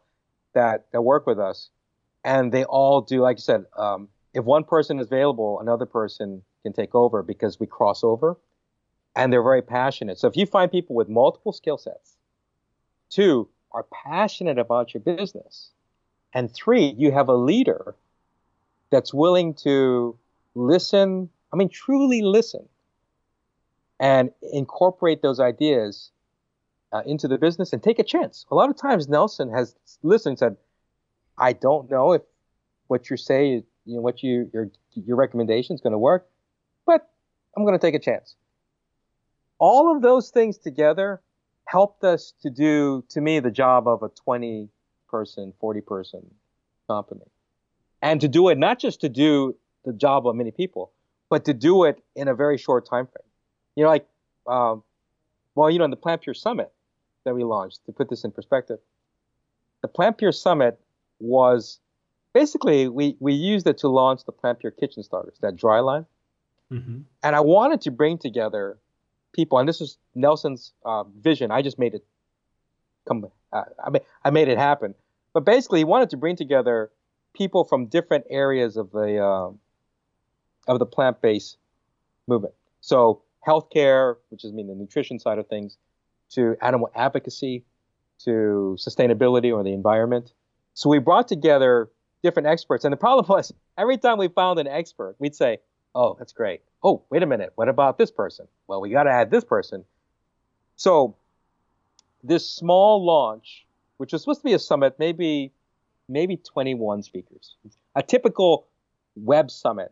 [0.53, 1.69] that that work with us,
[2.23, 3.65] and they all do like you said.
[3.77, 8.37] Um, if one person is available, another person can take over because we cross over,
[9.15, 10.19] and they're very passionate.
[10.19, 12.17] So if you find people with multiple skill sets,
[13.09, 15.71] two are passionate about your business,
[16.33, 17.95] and three you have a leader
[18.89, 20.17] that's willing to
[20.53, 22.67] listen, I mean, truly listen
[24.01, 26.11] and incorporate those ideas
[26.91, 28.45] uh, into the business and take a chance.
[28.51, 30.57] A lot of times, Nelson has listened and said,
[31.37, 32.21] I don't know if
[32.87, 36.27] what you say, you know, what you, your, your recommendation is going to work,
[36.85, 37.09] but
[37.55, 38.35] I'm going to take a chance.
[39.57, 41.21] All of those things together
[41.65, 44.69] helped us to do, to me, the job of a 20
[45.09, 46.25] person, 40 person
[46.87, 47.25] company
[48.05, 50.91] and to do it not just to do the job of many people,
[51.27, 53.27] but to do it in a very short time frame.
[53.75, 54.05] You know, like,
[54.47, 54.83] um,
[55.55, 56.71] well, you know, in the Plant Pure Summit
[57.23, 58.77] that we launched, to put this in perspective,
[59.81, 60.79] the Plant Pure Summit
[61.19, 61.79] was
[62.35, 66.05] basically we we used it to launch the Plant Pure Kitchen Starters, that dry line,
[66.71, 66.99] mm-hmm.
[67.23, 68.77] and I wanted to bring together
[69.33, 71.49] people, and this is Nelson's uh, vision.
[71.49, 72.05] I just made it
[73.07, 73.25] come.
[73.51, 74.93] Uh, I mean, I made it happen.
[75.33, 76.91] But basically, he wanted to bring together
[77.33, 79.51] people from different areas of the uh,
[80.67, 81.57] of the plant based
[82.27, 82.53] movement.
[82.81, 85.77] So healthcare, which is I mean the nutrition side of things,
[86.31, 87.63] to animal advocacy,
[88.25, 90.33] to sustainability or the environment.
[90.73, 91.89] So we brought together
[92.25, 95.59] different experts, and the problem was every time we found an expert, we'd say,
[95.93, 96.61] "Oh, that's great.
[96.83, 97.53] Oh, wait a minute.
[97.55, 98.47] What about this person?
[98.67, 99.85] Well, we got to add this person."
[100.75, 101.15] So
[102.23, 103.65] this small launch,
[103.97, 105.51] which was supposed to be a summit, maybe
[106.09, 107.55] maybe 21 speakers.
[107.95, 108.67] A typical
[109.15, 109.91] web summit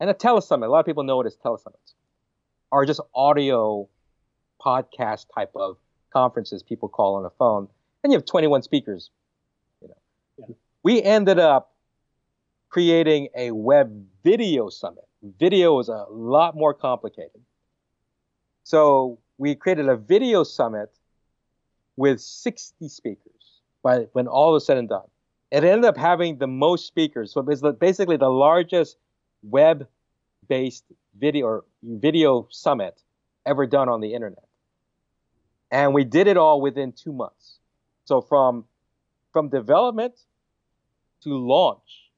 [0.00, 1.94] and a telesummit, a lot of people know it as telesummits,
[2.70, 3.88] are just audio
[4.64, 5.76] podcast type of
[6.12, 7.68] conferences people call on a phone.
[8.02, 9.10] And you have 21 speakers.
[10.82, 11.74] We ended up
[12.68, 15.04] creating a web video summit.
[15.38, 17.40] Video is a lot more complicated.
[18.64, 20.90] So we created a video summit
[21.96, 25.06] with 60 speakers by when all was said and done
[25.52, 27.30] it ended up having the most speakers.
[27.32, 28.96] So it was basically the largest
[29.42, 30.84] web-based
[31.18, 33.02] video or video summit
[33.44, 34.44] ever done on the internet.
[35.70, 37.58] And we did it all within two months.
[38.06, 38.64] So from
[39.30, 40.14] from development
[41.24, 42.10] to launch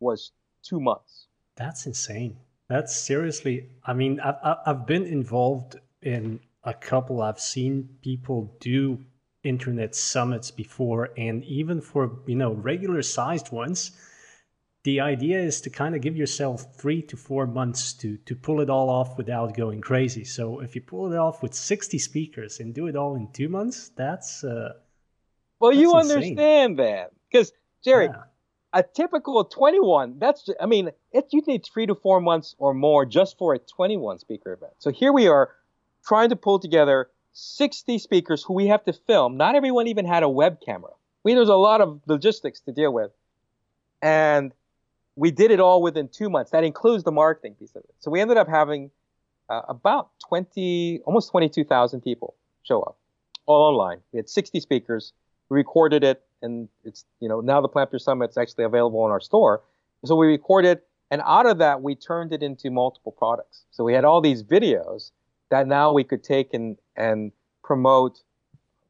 [0.00, 1.26] was two months.
[1.56, 2.36] That's insane.
[2.68, 3.68] That's seriously.
[3.84, 7.22] I mean, I've I've been involved in a couple.
[7.22, 9.04] I've seen people do
[9.44, 13.90] internet summits before and even for you know regular sized ones
[14.84, 18.60] the idea is to kind of give yourself three to four months to to pull
[18.60, 22.60] it all off without going crazy so if you pull it off with 60 speakers
[22.60, 24.74] and do it all in two months that's uh
[25.58, 26.18] well that's you insane.
[26.18, 27.52] understand that because
[27.82, 28.22] jerry yeah.
[28.72, 33.04] A typical 21 that's i mean it, you need three to four months or more
[33.04, 35.50] just for a 21 speaker event so here we are
[36.04, 39.36] trying to pull together 60 speakers who we have to film.
[39.36, 40.90] Not everyone even had a web camera.
[41.24, 43.10] We, there's a lot of logistics to deal with.
[44.00, 44.52] And
[45.16, 46.50] we did it all within two months.
[46.50, 47.94] That includes the marketing piece of it.
[48.00, 48.90] So we ended up having
[49.48, 52.96] uh, about 20, almost 22,000 people show up,
[53.46, 53.98] all online.
[54.12, 55.12] We had 60 speakers.
[55.48, 59.10] We recorded it, and it's, you know, now the Plant Pure Summit's actually available in
[59.10, 59.62] our store.
[60.04, 63.64] So we recorded, and out of that, we turned it into multiple products.
[63.70, 65.12] So we had all these videos
[65.50, 68.20] that now we could take and, and promote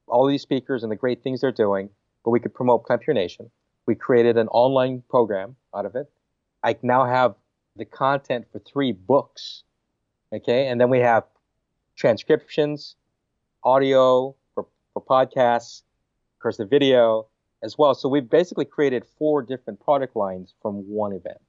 [0.07, 1.91] all these speakers and the great things they're doing,
[2.25, 3.51] but we could promote Plant Pure Nation.
[3.87, 6.11] We created an online program out of it.
[6.63, 7.35] I now have
[7.77, 9.65] the content for three books.
[10.33, 10.69] Okay.
[10.69, 11.25] And then we have
[11.97, 12.97] transcriptions,
[13.65, 15.83] audio for, for podcasts,
[16.37, 17.27] of course, the video
[17.63, 17.95] as well.
[17.95, 21.41] So we've basically created four different product lines from one event.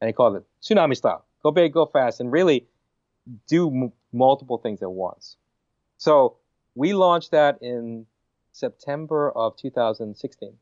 [0.00, 1.24] And they call it Tsunami Style.
[1.42, 2.20] Go big, go fast.
[2.20, 2.66] And really,
[3.48, 5.36] do m- multiple things at once.
[5.98, 6.36] So
[6.74, 8.06] we launched that in
[8.52, 10.52] September of 2016.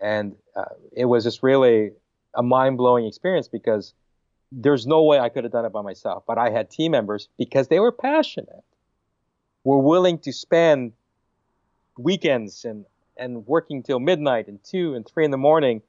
[0.00, 1.92] And uh, it was just really
[2.34, 3.94] a mind blowing experience because
[4.50, 6.24] there's no way I could have done it by myself.
[6.26, 8.64] But I had team members because they were passionate,
[9.64, 10.92] were willing to spend
[11.96, 12.84] weekends and,
[13.22, 15.82] and working till midnight and two and three in the morning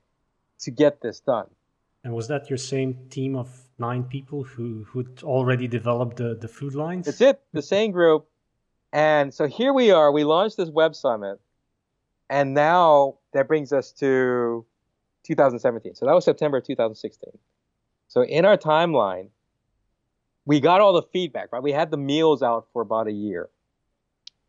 [0.60, 1.48] to get this done.
[2.04, 6.48] And was that your same team of nine people who who'd already developed the, the
[6.48, 7.06] food lines?
[7.06, 8.28] That's it, the same group.
[8.92, 10.12] And so here we are.
[10.12, 11.40] We launched this web summit,
[12.30, 14.66] and now that brings us to
[15.24, 15.96] 2017.
[15.96, 17.32] So that was September 2016.
[18.10, 19.30] So in our timeline,
[20.46, 21.64] we got all the feedback, right?
[21.64, 23.50] We had the meals out for about a year.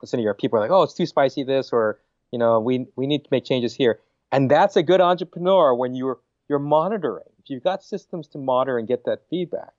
[0.03, 2.01] Listen, your people are like, oh, it's too spicy this, or
[2.35, 4.01] you know, we we need to make changes here.
[4.33, 6.19] And that's a good entrepreneur when you're
[6.49, 7.31] you're monitoring.
[7.39, 9.73] If you've got systems to monitor and get that feedback,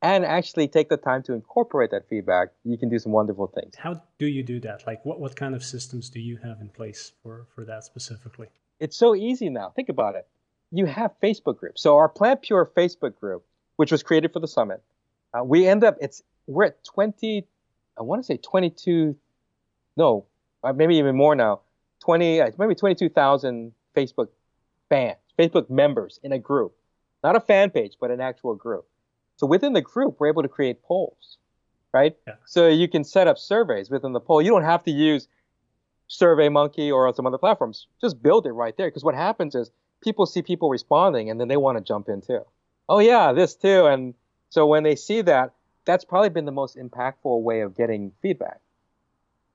[0.00, 3.74] and actually take the time to incorporate that feedback, you can do some wonderful things.
[3.76, 4.86] How do you do that?
[4.86, 8.46] Like, what what kind of systems do you have in place for for that specifically?
[8.78, 9.70] It's so easy now.
[9.74, 10.28] Think about it.
[10.70, 11.82] You have Facebook groups.
[11.82, 13.42] So our Plant Pure Facebook group,
[13.74, 14.84] which was created for the summit,
[15.34, 17.44] uh, we end up it's we're at 20
[17.98, 19.16] i want to say 22
[19.96, 20.24] no
[20.62, 21.60] uh, maybe even more now
[22.00, 24.28] 20 uh, maybe 22000 facebook
[24.88, 26.74] fans facebook members in a group.
[27.22, 28.86] Not a fan page but an actual group.
[29.36, 31.38] So within the group we're able to create polls
[31.92, 32.16] right?
[32.26, 32.34] Yeah.
[32.44, 34.42] so you can set up surveys within the poll.
[34.42, 35.28] You don't have to use
[36.08, 37.86] surveymonkey or some other platforms.
[38.00, 39.70] Just build it right there because what happens is
[40.02, 42.44] people see people responding and then they want to jump in too.
[42.88, 43.86] Oh yeah this too.
[43.86, 44.14] And
[44.50, 45.52] so when they see that,
[45.84, 48.60] that's probably been the most impactful way of getting feedback.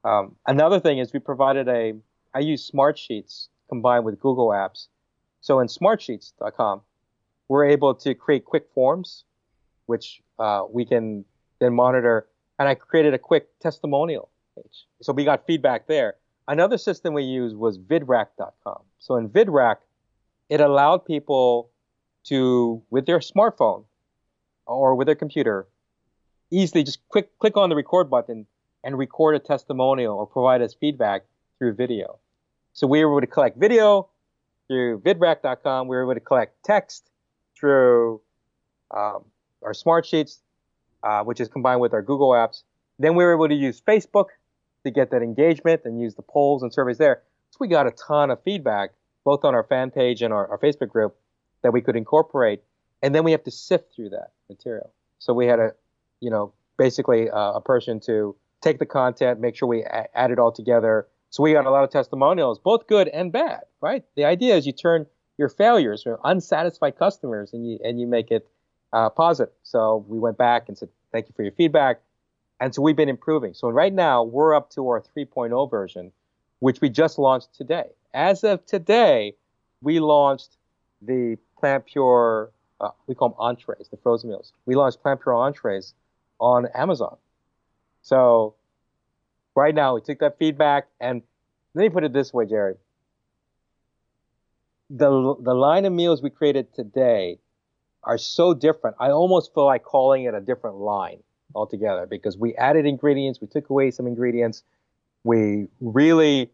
[0.04, 1.94] Um, another thing is we provided a,
[2.34, 4.88] I use Smartsheets combined with Google Apps.
[5.42, 6.82] So in smartsheets.com,
[7.48, 9.24] we're able to create quick forms,
[9.86, 11.26] which uh, we can
[11.60, 12.28] then monitor.
[12.60, 14.86] And I created a quick testimonial page.
[15.02, 16.16] So we got feedback there.
[16.48, 18.82] Another system we used was vidrack.com.
[19.00, 19.78] So in vidrack,
[20.50, 21.70] it allowed people
[22.26, 23.86] to, with their smartphone,
[24.66, 25.68] or with their computer,
[26.52, 28.46] easily just quick click on the record button
[28.84, 31.24] and record a testimonial or provide us feedback
[31.58, 32.20] through video.
[32.74, 34.10] So we were able to collect video
[34.68, 35.88] through vidrack.com.
[35.88, 37.10] We were able to collect text
[37.58, 38.22] through
[38.92, 39.26] um,
[39.62, 40.42] our smart sheets,
[41.04, 42.64] uh, which is combined with our Google apps.
[43.00, 44.28] Then we were able to use Facebook
[44.84, 47.24] to get that engagement and use the polls and surveys there.
[47.52, 48.92] So we got a ton of feedback,
[49.24, 51.16] both on our fan page and our, our Facebook group,
[51.62, 52.62] that we could incorporate
[53.04, 54.90] and then we have to sift through that material.
[55.20, 55.74] So we had a,
[56.22, 60.40] you know, basically uh, a person to take the content, make sure we add it
[60.40, 61.06] all together.
[61.34, 64.04] So we got a lot of testimonials, both good and bad, right?
[64.16, 65.08] The idea is you turn
[65.40, 68.48] your failures, your unsatisfied customers, and you and you make it
[68.94, 69.52] uh, positive.
[69.64, 72.02] So we went back and said, thank you for your feedback.
[72.60, 73.56] And so we've been improving.
[73.56, 76.12] So right now we're up to our 3.0 version,
[76.60, 77.88] which we just launched today.
[78.14, 79.34] As of today,
[79.82, 80.58] we launched
[81.02, 84.54] the Plant Pure uh, we call them entrees, the frozen meals.
[84.68, 85.96] We launched Plant Pure entrees
[86.40, 87.18] on Amazon.
[88.04, 88.54] So
[89.56, 91.22] right now we took that feedback and
[91.74, 92.76] let me put it this way, Jerry.
[94.90, 97.40] The the line of meals we created today
[98.04, 98.98] are so different.
[99.00, 101.20] I almost feel like calling it a different line
[101.56, 104.64] altogether because we added ingredients, we took away some ingredients,
[105.24, 106.52] we really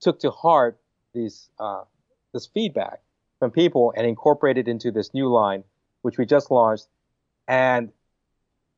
[0.00, 0.78] took to heart
[1.14, 1.82] these uh,
[2.32, 3.00] this feedback
[3.38, 5.64] from people and incorporated into this new line,
[6.02, 6.86] which we just launched.
[7.48, 7.92] And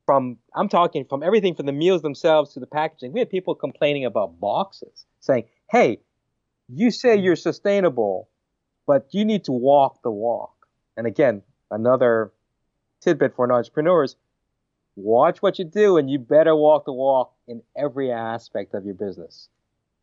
[0.07, 3.11] from, I'm talking from everything from the meals themselves to the packaging.
[3.11, 5.99] We had people complaining about boxes saying, Hey,
[6.69, 7.25] you say mm-hmm.
[7.25, 8.29] you're sustainable,
[8.87, 10.55] but you need to walk the walk.
[10.95, 12.31] And again, another
[13.01, 14.15] tidbit for entrepreneurs
[14.95, 18.95] watch what you do and you better walk the walk in every aspect of your
[18.95, 19.49] business.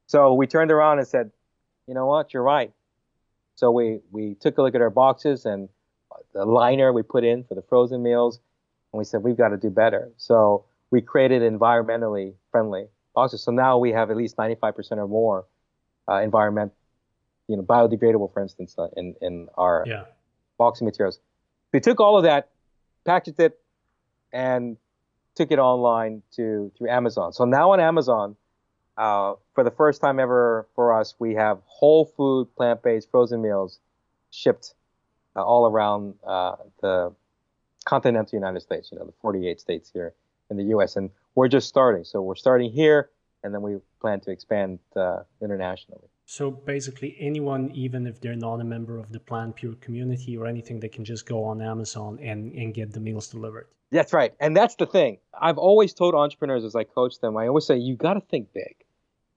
[0.06, 1.32] So we turned around and said,
[1.88, 2.72] you know what, you're right.
[3.56, 5.68] So we, we took a look at our boxes and
[6.34, 8.38] the liner we put in for the frozen meals,
[8.94, 10.12] and we said we've got to do better.
[10.18, 13.42] So we created environmentally friendly boxes.
[13.42, 15.46] So now we have at least 95% or more
[16.08, 16.72] uh, environment,
[17.48, 20.04] you know, biodegradable, for instance, uh, in in our yeah.
[20.58, 21.18] boxing materials.
[21.72, 22.50] We took all of that,
[23.04, 23.58] packaged it,
[24.32, 24.76] and
[25.34, 27.32] took it online to through Amazon.
[27.32, 28.36] So now on Amazon,
[28.96, 33.42] uh, for the first time ever for us, we have whole food, plant based frozen
[33.42, 33.80] meals
[34.30, 34.74] shipped
[35.34, 37.12] uh, all around uh, the
[37.84, 40.14] continental United States, you know, the 48 states here
[40.50, 40.96] in the US.
[40.96, 42.04] And we're just starting.
[42.04, 43.10] So we're starting here,
[43.42, 46.08] and then we plan to expand uh, internationally.
[46.26, 50.46] So basically, anyone, even if they're not a member of the Plant Pure community or
[50.46, 53.66] anything, they can just go on Amazon and, and get the meals delivered.
[53.90, 54.32] That's right.
[54.40, 55.18] And that's the thing.
[55.38, 58.52] I've always told entrepreneurs as I coach them, I always say, you got to think
[58.52, 58.74] big.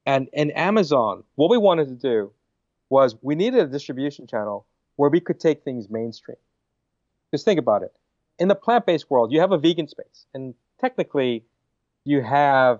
[0.05, 2.31] And in Amazon, what we wanted to do
[2.89, 6.37] was we needed a distribution channel where we could take things mainstream.
[7.31, 7.93] Just think about it.
[8.39, 11.43] In the plant-based world, you have a vegan space, and technically,
[12.03, 12.79] you have,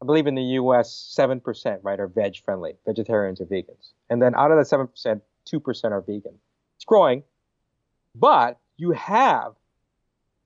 [0.00, 4.34] I believe, in the U.S., seven percent, right, are veg-friendly, vegetarians or vegans, and then
[4.34, 6.34] out of that seven percent, two percent are vegan.
[6.76, 7.22] It's growing,
[8.14, 9.54] but you have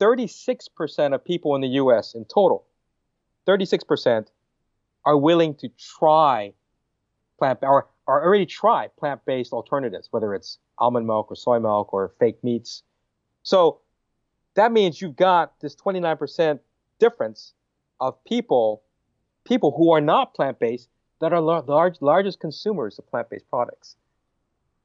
[0.01, 2.15] 36% of people in the U.S.
[2.15, 2.65] in total,
[3.47, 4.27] 36%
[5.05, 6.53] are willing to try
[7.39, 12.13] plant or are already try plant-based alternatives, whether it's almond milk or soy milk or
[12.19, 12.83] fake meats.
[13.43, 13.79] So
[14.55, 16.59] that means you've got this 29%
[16.99, 17.53] difference
[17.99, 18.81] of people,
[19.45, 20.89] people who are not plant-based
[21.19, 23.95] that are large, largest consumers of plant-based products.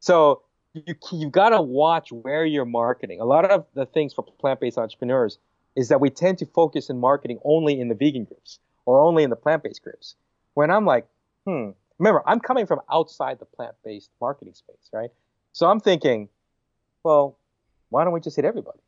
[0.01, 0.43] So
[0.73, 3.21] you, you've got to watch where you're marketing.
[3.21, 5.39] A lot of the things for plant-based entrepreneurs
[5.77, 9.23] is that we tend to focus in marketing only in the vegan groups or only
[9.23, 10.15] in the plant-based groups.
[10.55, 11.07] When I'm like,
[11.45, 15.11] hmm, remember, I'm coming from outside the plant-based marketing space, right?
[15.53, 16.29] So I'm thinking,
[17.03, 17.37] well,
[17.91, 18.79] why don't we just hit everybody?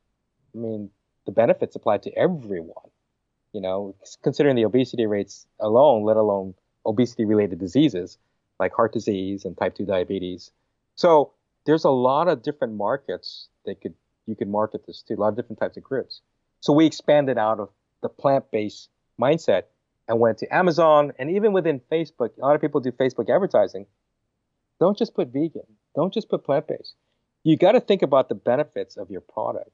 [0.55, 0.91] I mean,
[1.27, 2.91] the benefits apply to everyone.
[3.53, 6.55] You know, considering the obesity rates alone, let alone
[6.87, 8.17] obesity-related diseases
[8.59, 10.53] like heart disease and type 2 diabetes.
[10.95, 11.33] So
[11.67, 13.95] there's a lot of different markets that could
[14.27, 16.21] you could market this to, a lot of different types of groups.
[16.61, 17.71] So we expanded out of
[18.03, 18.89] the plant-based
[19.21, 19.65] mindset
[20.09, 22.31] and went to Amazon and even within Facebook.
[22.39, 23.87] A lot of people do Facebook advertising.
[24.79, 25.67] Don't just put vegan.
[25.95, 26.95] Don't just put plant-based.
[27.43, 29.73] You got to think about the benefits of your product.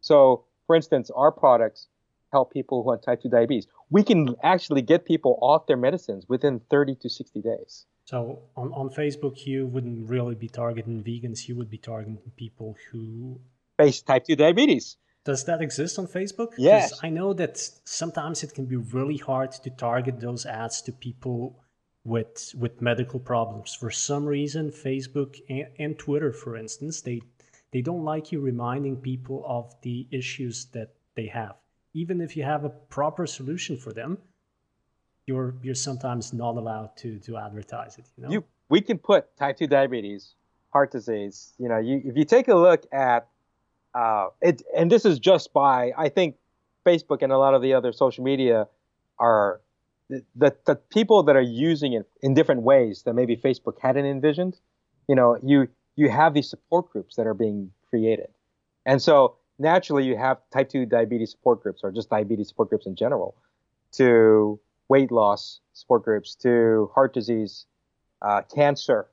[0.00, 1.88] So, for instance, our products
[2.32, 3.66] help people who have type 2 diabetes.
[3.90, 7.86] We can actually get people off their medicines within 30 to 60 days.
[8.04, 11.48] So on, on Facebook, you wouldn't really be targeting vegans.
[11.48, 13.40] You would be targeting people who
[13.76, 14.96] face type 2 diabetes.
[15.24, 16.52] Does that exist on Facebook?
[16.56, 16.98] Yes.
[17.02, 21.60] I know that sometimes it can be really hard to target those ads to people
[22.04, 23.74] with with medical problems.
[23.74, 27.20] For some reason, Facebook and, and Twitter, for instance, they
[27.72, 31.56] they don't like you reminding people of the issues that they have.
[31.94, 34.18] Even if you have a proper solution for them,
[35.26, 38.06] you're you're sometimes not allowed to to advertise it.
[38.16, 40.34] You know, you, we can put type two diabetes,
[40.70, 41.52] heart disease.
[41.58, 43.28] You know, you, if you take a look at
[43.94, 46.36] uh, it, and this is just by I think
[46.86, 48.68] Facebook and a lot of the other social media
[49.18, 49.60] are
[50.08, 54.06] the, the, the people that are using it in different ways that maybe Facebook hadn't
[54.06, 54.58] envisioned.
[55.08, 55.68] You know, you
[55.98, 58.28] you have these support groups that are being created,
[58.86, 62.86] and so naturally you have type 2 diabetes support groups or just diabetes support groups
[62.86, 63.34] in general
[63.92, 67.66] to weight loss support groups to heart disease,
[68.22, 69.06] uh, cancer.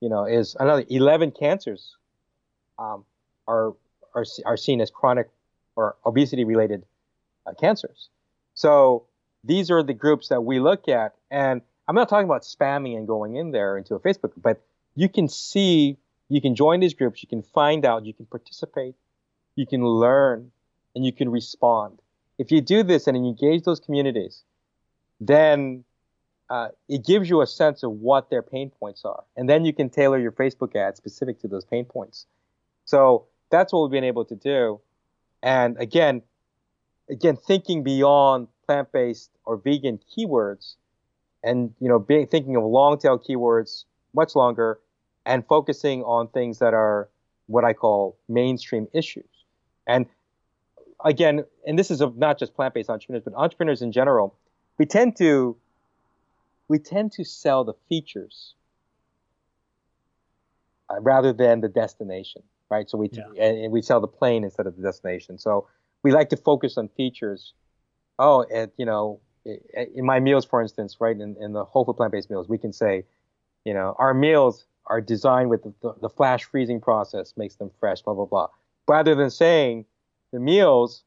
[0.00, 1.96] You know, is another 11 cancers
[2.78, 3.04] um,
[3.46, 3.74] are,
[4.14, 5.28] are are seen as chronic
[5.76, 6.84] or obesity related
[7.46, 8.08] uh, cancers.
[8.54, 9.04] So
[9.44, 13.06] these are the groups that we look at, and I'm not talking about spamming and
[13.06, 14.62] going in there into a Facebook, but
[14.94, 15.96] you can see,
[16.30, 18.94] you can join these groups, you can find out, you can participate,
[19.56, 20.50] you can learn,
[20.94, 22.00] and you can respond.
[22.38, 24.44] If you do this and engage those communities,
[25.20, 25.84] then
[26.48, 29.24] uh, it gives you a sense of what their pain points are.
[29.36, 32.26] And then you can tailor your Facebook ad specific to those pain points.
[32.84, 34.80] So that's what we've been able to do.
[35.42, 36.22] And again,
[37.08, 40.76] again, thinking beyond plant-based or vegan keywords
[41.42, 44.78] and, you know, being, thinking of long tail keywords much longer
[45.26, 47.08] and focusing on things that are
[47.46, 49.24] what I call mainstream issues.
[49.86, 50.06] And
[51.04, 54.36] again, and this is not just plant-based entrepreneurs, but entrepreneurs in general,
[54.78, 55.56] we tend to
[56.68, 58.54] we tend to sell the features
[60.88, 62.88] uh, rather than the destination, right?
[62.88, 63.44] So we yeah.
[63.44, 65.38] and we sell the plane instead of the destination.
[65.38, 65.66] So
[66.02, 67.52] we like to focus on features.
[68.18, 71.96] Oh, and you know, in my meals, for instance, right, in, in the whole food
[71.96, 73.04] plant-based meals, we can say,
[73.64, 77.70] you know, our meals are designed with the, the, the flash freezing process makes them
[77.80, 78.48] fresh, blah blah blah.
[78.88, 79.84] Rather than saying
[80.32, 81.04] the meals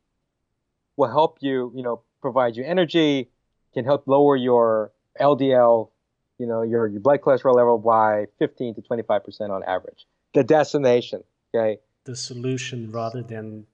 [0.96, 3.30] will help you, you know, provide you energy,
[3.74, 5.90] can help lower your LDL,
[6.38, 10.06] you know, your, your blood cholesterol level by 15 to 25% on average.
[10.34, 11.80] The destination, okay?
[12.06, 13.66] The solution rather than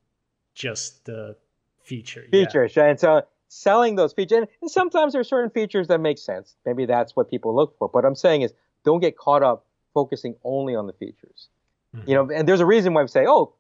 [0.53, 1.35] just the
[1.83, 2.25] feature.
[2.31, 2.85] Features, yeah.
[2.85, 6.55] And so selling those features, and sometimes there are certain features that make sense.
[6.65, 7.89] Maybe that's what people look for.
[7.89, 11.47] But I'm saying is don't get caught up focusing only on the features.
[11.95, 12.09] Mm-hmm.
[12.09, 13.53] You know, and there's a reason why we say, oh,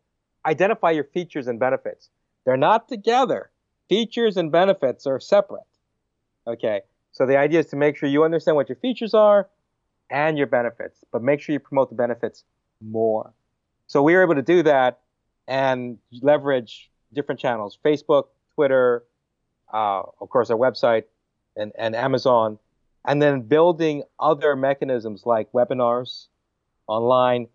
[0.45, 2.09] identify your features and benefits.
[2.45, 3.49] They're not together.
[3.89, 5.63] Features and benefits are separate.
[6.47, 6.81] Okay.
[7.11, 9.49] So the idea is to make sure you understand what your features are
[10.09, 12.43] and your benefits, but make sure you promote the benefits
[12.81, 13.33] more.
[13.87, 14.99] So we were able to do that
[15.47, 19.03] and leverage different channels, Facebook, Twitter,
[19.73, 21.03] uh, of course, our website
[21.55, 22.59] and, and Amazon,
[23.09, 26.27] and then building other mechanisms like webinars
[26.87, 27.47] online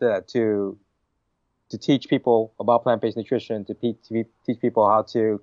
[0.00, 0.78] to, to,
[1.70, 5.40] to teach people about plant-based nutrition, to, to teach people how to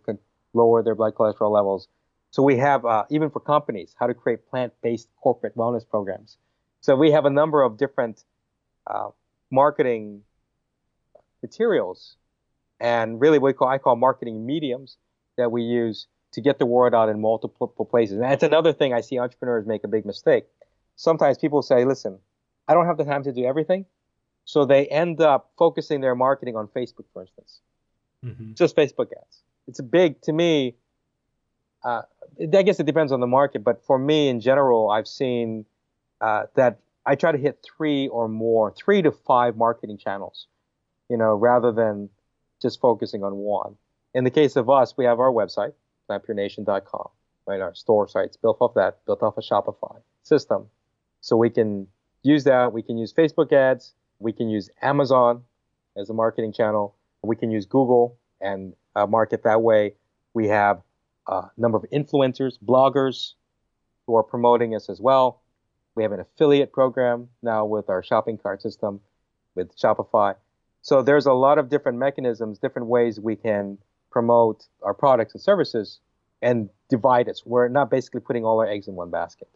[0.53, 1.87] lower their blood cholesterol levels,
[2.29, 6.37] so we have, uh, even for companies, how to create plant-based corporate wellness programs.
[6.81, 8.23] So we have a number of different
[8.87, 9.09] uh,
[9.51, 10.21] marketing
[11.41, 12.15] materials
[12.79, 14.97] and really what I call marketing mediums
[15.37, 18.15] that we use to get the word out in multiple places.
[18.15, 20.45] And that's another thing I see entrepreneurs make a big mistake.
[20.95, 22.19] sometimes people say, listen,
[22.67, 23.85] I don't have the time to do everything.
[24.45, 27.59] So they end up focusing their marketing on Facebook, for instance,
[28.23, 28.53] mm-hmm.
[28.53, 29.41] just Facebook ads.
[29.67, 30.75] It's a big, to me,
[31.83, 32.01] uh,
[32.41, 35.65] I guess it depends on the market, but for me in general, I've seen
[36.19, 40.47] uh, that I try to hit three or more, three to five marketing channels,
[41.09, 42.09] you know, rather than
[42.61, 43.75] just focusing on one.
[44.13, 45.73] In the case of us, we have our website,
[46.19, 47.09] plantpurenation.com,
[47.47, 47.61] right?
[47.61, 50.67] Our store sites built off that, built off a Shopify system.
[51.21, 51.87] So we can
[52.21, 52.73] use that.
[52.73, 53.93] We can use Facebook ads.
[54.19, 55.43] We can use Amazon
[55.97, 56.95] as a marketing channel.
[57.21, 59.95] We can use Google and uh, market that way.
[60.33, 60.81] We have
[61.27, 63.33] a number of influencers, bloggers
[64.05, 65.41] who are promoting us as well.
[65.95, 68.99] We have an affiliate program now with our shopping cart system
[69.55, 70.35] with Shopify.
[70.81, 73.77] So there's a lot of different mechanisms, different ways we can
[74.13, 75.99] promote our products and services
[76.41, 77.41] and divide us.
[77.45, 79.49] We're not basically putting all our eggs in one basket.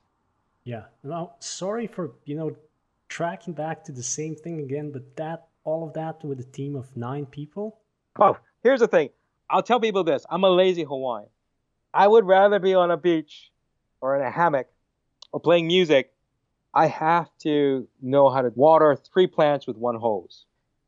[0.63, 0.85] Yeah.
[1.03, 2.57] Now, sorry for, you know,
[3.07, 6.75] tracking back to the same thing again, but that all of that with a team
[6.75, 7.77] of nine people?
[8.19, 9.09] Oh, here's the thing.
[9.49, 10.25] I'll tell people this.
[10.29, 11.29] I'm a lazy Hawaiian.
[11.93, 13.51] I would rather be on a beach
[14.01, 14.67] or in a hammock
[15.31, 16.11] or playing music.
[16.73, 20.45] I have to know how to water three plants with one hose.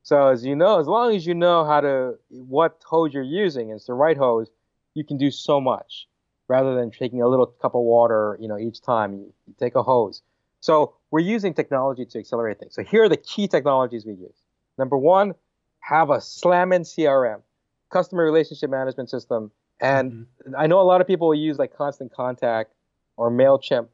[0.10, 3.70] So as you know, as long as you know how to what hose you're using,
[3.70, 4.50] it's the right hose,
[4.96, 6.08] you can do so much
[6.48, 9.76] rather than taking a little cup of water, you know, each time you, you take
[9.76, 10.24] a hose.
[10.62, 12.74] So we're using technology to accelerate things.
[12.74, 14.34] So here are the key technologies we use.
[14.80, 15.36] Number one,
[15.82, 17.44] have a slam in CRM,
[17.92, 20.56] customer relationship management system and mm-hmm.
[20.58, 22.74] I know a lot of people will use like Constant Contact
[23.16, 23.90] or MailChimp,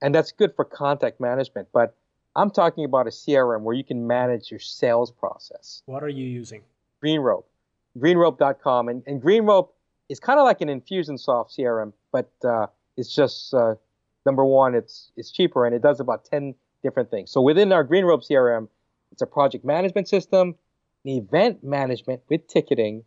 [0.00, 1.66] and that's good for contact management.
[1.72, 1.96] But
[2.38, 5.82] I'm talking about a CRM where you can manage your sales process.
[5.86, 6.62] What are you using?
[7.04, 7.42] GreenRope,
[7.98, 8.88] greenrope.com.
[8.88, 9.70] And, and GreenRope
[10.08, 13.74] is kind of like an Infusionsoft CRM, but uh, it's just uh,
[14.24, 17.32] number one, it's, it's cheaper and it does about 10 different things.
[17.32, 18.68] So within our GreenRope CRM,
[19.10, 20.54] it's a project management system,
[21.04, 23.02] an event management with ticketing,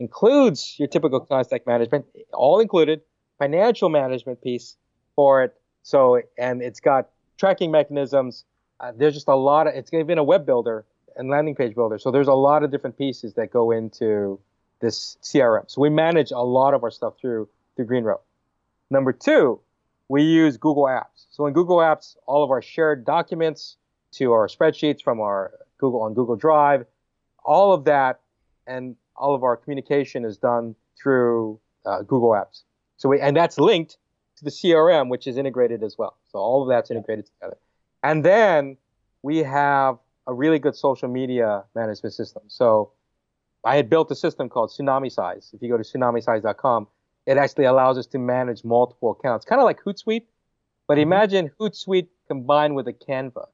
[0.00, 3.02] includes your typical contact management, all included,
[3.38, 4.78] financial management piece
[5.14, 5.54] for it.
[5.82, 8.46] So, and it's got tracking mechanisms.
[8.80, 10.84] Uh, there's just a lot of, it's even a web builder
[11.16, 11.98] and landing page builder.
[11.98, 14.40] So there's a lot of different pieces that go into
[14.80, 15.70] this CRM.
[15.70, 18.20] So we manage a lot of our stuff through, through GreenRope.
[18.90, 19.60] Number two,
[20.08, 21.26] we use Google Apps.
[21.30, 23.76] So in Google Apps, all of our shared documents
[24.12, 26.84] to our spreadsheets from our Google on Google Drive,
[27.44, 28.20] all of that,
[28.66, 32.62] and all of our communication is done through uh, Google Apps.
[32.96, 33.96] So we, and that's linked
[34.36, 36.16] to the CRM, which is integrated as well.
[36.30, 37.56] So all of that's integrated together.
[38.02, 38.76] And then
[39.22, 42.42] we have a really good social media management system.
[42.48, 42.92] So
[43.64, 45.50] I had built a system called Tsunami Size.
[45.52, 46.88] If you go to tsunamisize.com,
[47.26, 50.24] it actually allows us to manage multiple accounts, kind of like Hootsuite.
[50.88, 51.02] But mm-hmm.
[51.02, 53.46] imagine Hootsuite combined with a Canva.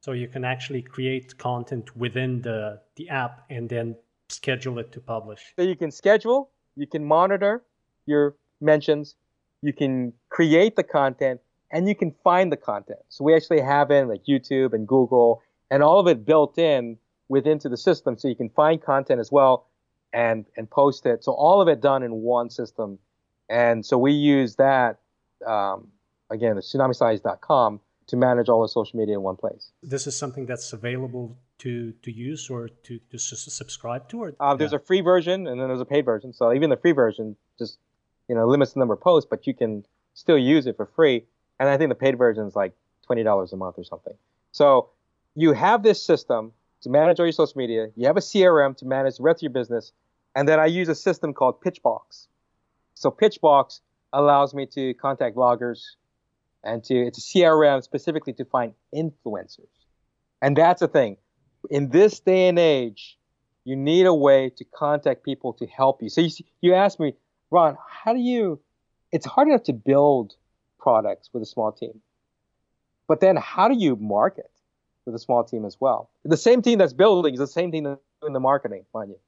[0.00, 3.96] So you can actually create content within the, the app and then
[4.28, 5.52] schedule it to publish.
[5.56, 7.64] So you can schedule, you can monitor
[8.06, 9.16] your mentions,
[9.62, 11.40] you can create the content,
[11.70, 13.00] and you can find the content.
[13.08, 16.98] So we actually have in like YouTube and Google and all of it built in
[17.28, 19.66] within to the system so you can find content as well
[20.12, 21.24] and and post it.
[21.24, 22.98] So all of it done in one system.
[23.48, 24.98] And so we use that
[25.46, 25.88] um,
[26.30, 29.70] again, the tsunamisize.com to manage all the social media in one place.
[29.82, 34.22] This is something that's available to to use or to, to subscribe to?
[34.22, 34.76] Or uh, there's yeah.
[34.76, 36.32] a free version and then there's a paid version.
[36.32, 37.78] So even the free version just
[38.28, 41.26] you know limits the number of posts, but you can still use it for free.
[41.60, 42.72] And I think the paid version is like
[43.04, 44.14] twenty dollars a month or something.
[44.52, 44.90] So
[45.34, 46.52] you have this system
[46.82, 47.88] to manage all your social media.
[47.96, 49.92] You have a CRM to manage the rest of your business,
[50.34, 52.26] and then I use a system called Pitchbox.
[52.94, 53.80] So Pitchbox
[54.12, 55.82] allows me to contact bloggers
[56.64, 59.68] and to it's a CRM specifically to find influencers.
[60.40, 61.16] And that's the thing
[61.70, 63.18] in this day and age,
[63.64, 66.08] you need a way to contact people to help you.
[66.08, 66.30] So you,
[66.60, 67.14] you asked me,
[67.50, 68.60] Ron, how do you,
[69.12, 70.36] it's hard enough to build
[70.78, 72.00] products with a small team.
[73.06, 74.50] But then how do you market
[75.04, 76.10] with a small team as well?
[76.24, 79.18] The same team that's building is the same team that's doing the marketing, mind you.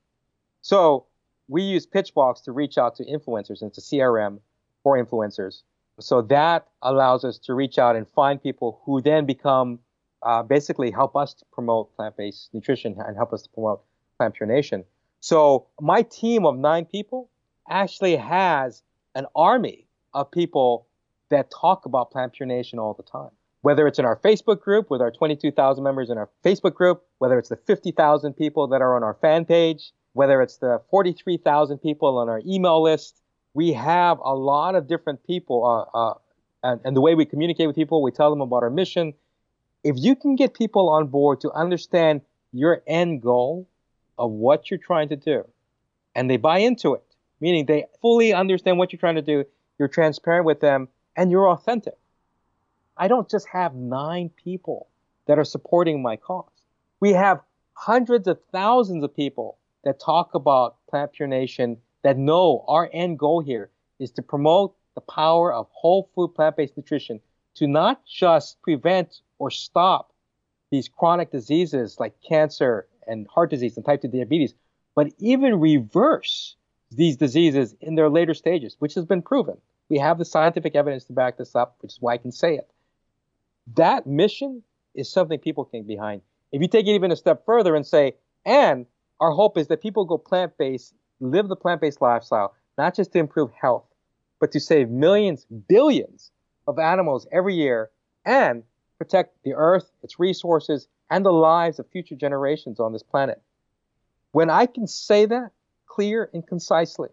[0.62, 1.06] So
[1.48, 4.38] we use Pitchbox to reach out to influencers, and a CRM
[4.82, 5.62] for influencers.
[5.98, 9.80] So that allows us to reach out and find people who then become
[10.22, 13.82] uh, basically help us to promote plant-based nutrition and help us to promote
[14.18, 14.84] Plant Pure Nation.
[15.20, 17.30] So my team of nine people
[17.68, 18.82] actually has
[19.14, 20.86] an army of people
[21.30, 23.30] that talk about Plant Pure Nation all the time.
[23.62, 27.38] Whether it's in our Facebook group with our 22,000 members in our Facebook group, whether
[27.38, 32.18] it's the 50,000 people that are on our fan page, whether it's the 43,000 people
[32.18, 33.20] on our email list,
[33.54, 36.14] we have a lot of different people, uh, uh,
[36.62, 39.14] and, and the way we communicate with people, we tell them about our mission.
[39.84, 42.22] If you can get people on board to understand
[42.52, 43.68] your end goal
[44.18, 45.46] of what you're trying to do,
[46.14, 47.02] and they buy into it,
[47.40, 49.44] meaning they fully understand what you're trying to do,
[49.78, 51.96] you're transparent with them, and you're authentic.
[52.96, 54.88] I don't just have nine people
[55.26, 56.50] that are supporting my cause.
[57.00, 57.40] We have
[57.74, 63.18] hundreds of thousands of people that talk about Plant Pure Nation that know our end
[63.18, 67.20] goal here is to promote the power of whole food plant-based nutrition
[67.54, 70.12] to not just prevent or stop
[70.70, 74.54] these chronic diseases like cancer and heart disease and type 2 diabetes,
[74.94, 76.56] but even reverse
[76.90, 79.56] these diseases in their later stages, which has been proven.
[79.90, 82.54] We have the scientific evidence to back this up, which is why I can say
[82.54, 82.70] it.
[83.74, 84.62] That mission
[84.94, 86.22] is something people can get behind.
[86.52, 88.14] If you take it even a step further and say,
[88.46, 88.86] and
[89.20, 93.12] our hope is that people go plant based, live the plant based lifestyle, not just
[93.12, 93.84] to improve health,
[94.38, 96.30] but to save millions, billions
[96.66, 97.90] of animals every year
[98.24, 98.62] and
[98.96, 103.42] protect the earth, its resources, and the lives of future generations on this planet.
[104.32, 105.50] When I can say that
[105.86, 107.08] clear and concisely,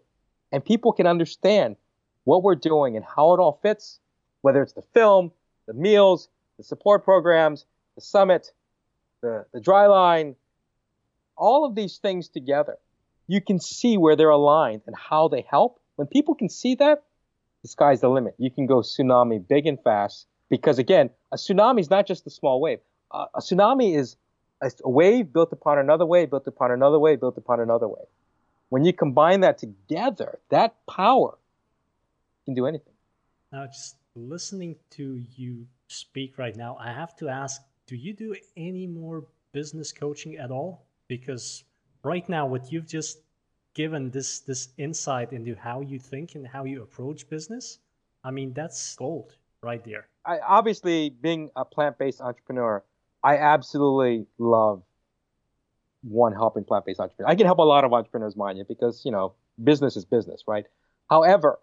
[0.52, 1.76] and people can understand
[2.28, 4.00] what we're doing and how it all fits,
[4.42, 5.32] whether it's the film,
[5.66, 7.64] the meals, the support programs,
[7.94, 8.52] the summit,
[9.22, 10.36] the, the dry line,
[11.38, 12.76] all of these things together,
[13.28, 15.80] you can see where they're aligned and how they help.
[15.96, 17.02] When people can see that,
[17.62, 18.34] the sky's the limit.
[18.36, 22.30] You can go tsunami big and fast because again, a tsunami is not just a
[22.30, 22.80] small wave.
[23.10, 24.16] Uh, a tsunami is
[24.60, 28.10] a, a wave built upon another wave, built upon another wave, built upon another wave.
[28.68, 31.37] When you combine that together, that power
[32.48, 32.94] can do anything.
[33.52, 38.34] Now, just listening to you speak right now, I have to ask do you do
[38.56, 40.86] any more business coaching at all?
[41.08, 41.64] Because
[42.02, 43.20] right now, what you've just
[43.74, 47.78] given this this insight into how you think and how you approach business,
[48.24, 50.08] I mean that's gold right there.
[50.24, 52.82] I obviously being a plant-based entrepreneur,
[53.22, 54.82] I absolutely love
[56.02, 57.30] one helping plant-based entrepreneur.
[57.30, 60.44] I can help a lot of entrepreneurs, mind you, because you know business is business,
[60.46, 60.64] right?
[61.08, 61.58] However,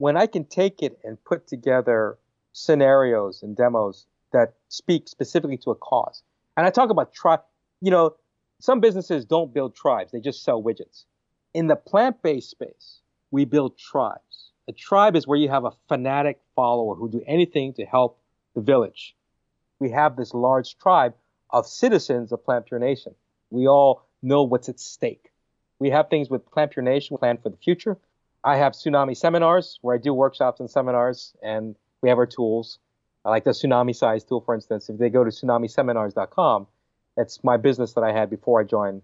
[0.00, 2.16] when I can take it and put together
[2.52, 6.22] scenarios and demos that speak specifically to a cause,
[6.56, 7.38] and I talk about try,
[7.82, 8.16] you know,
[8.60, 11.04] some businesses don't build tribes; they just sell widgets.
[11.52, 14.50] In the plant-based space, we build tribes.
[14.68, 18.18] A tribe is where you have a fanatic follower who do anything to help
[18.54, 19.14] the village.
[19.80, 21.14] We have this large tribe
[21.50, 23.14] of citizens of Plant Pure Nation
[23.50, 25.30] we all know what's at stake.
[25.78, 27.98] We have things with Plant Pure Nation planned for the future.
[28.42, 32.78] I have tsunami seminars where I do workshops and seminars, and we have our tools.
[33.24, 34.88] I like the tsunami size tool, for instance.
[34.88, 36.66] If they go to tsunamiseminars.com,
[37.18, 39.02] it's my business that I had before I joined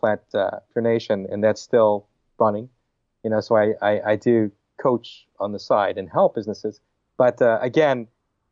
[0.00, 2.06] Plant uh, Pure Nation, and that's still
[2.38, 2.70] running.
[3.24, 6.80] You know, so I, I, I do coach on the side and help businesses.
[7.18, 8.06] But uh, again,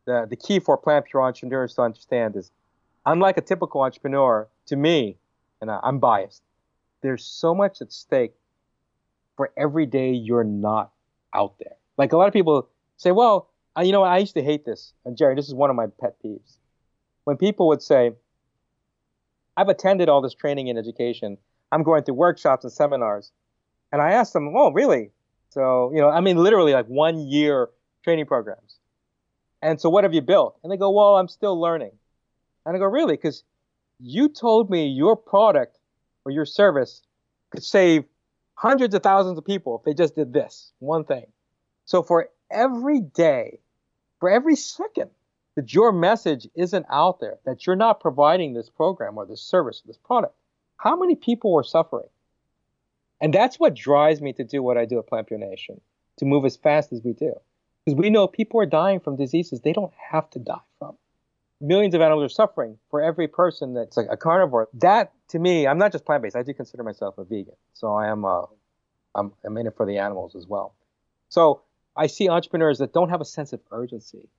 [0.05, 2.51] the, the key for Plant Pure entrepreneurs to understand is,
[3.05, 5.17] unlike a typical entrepreneur, to me,
[5.61, 6.43] and I'm biased.
[7.01, 8.33] There's so much at stake
[9.37, 10.91] for every day you're not
[11.33, 11.75] out there.
[11.97, 12.67] Like a lot of people
[12.97, 14.93] say, well, I, you know, I used to hate this.
[15.05, 16.57] And Jerry, this is one of my pet peeves.
[17.23, 18.11] When people would say,
[19.55, 21.37] I've attended all this training and education.
[21.71, 23.31] I'm going through workshops and seminars.
[23.91, 25.11] And I asked them, oh, really?
[25.49, 27.69] So, you know, I mean, literally like one year
[28.03, 28.77] training programs.
[29.61, 30.57] And so what have you built?
[30.63, 31.91] And they go, well, I'm still learning.
[32.65, 33.15] And I go, really?
[33.15, 33.43] Because
[33.99, 35.79] you told me your product
[36.25, 37.01] or your service
[37.49, 38.03] could save
[38.57, 41.25] hundreds of thousands of people if they just did this one thing.
[41.85, 43.59] So for every day,
[44.19, 45.11] for every second
[45.55, 49.81] that your message isn't out there, that you're not providing this program or this service
[49.83, 50.33] or this product,
[50.77, 52.09] how many people are suffering?
[53.21, 55.79] And that's what drives me to do what I do at Plant Pure Nation,
[56.17, 57.33] to move as fast as we do.
[57.85, 60.97] Because we know people are dying from diseases they don't have to die from
[61.61, 64.67] millions of animals are suffering for every person that's like a carnivore.
[64.73, 66.35] That to me, I'm not just plant based.
[66.35, 68.45] I do consider myself a vegan, so I am a,
[69.15, 70.73] I'm, I'm in it for the animals as well.
[71.29, 71.61] So
[71.95, 74.29] I see entrepreneurs that don't have a sense of urgency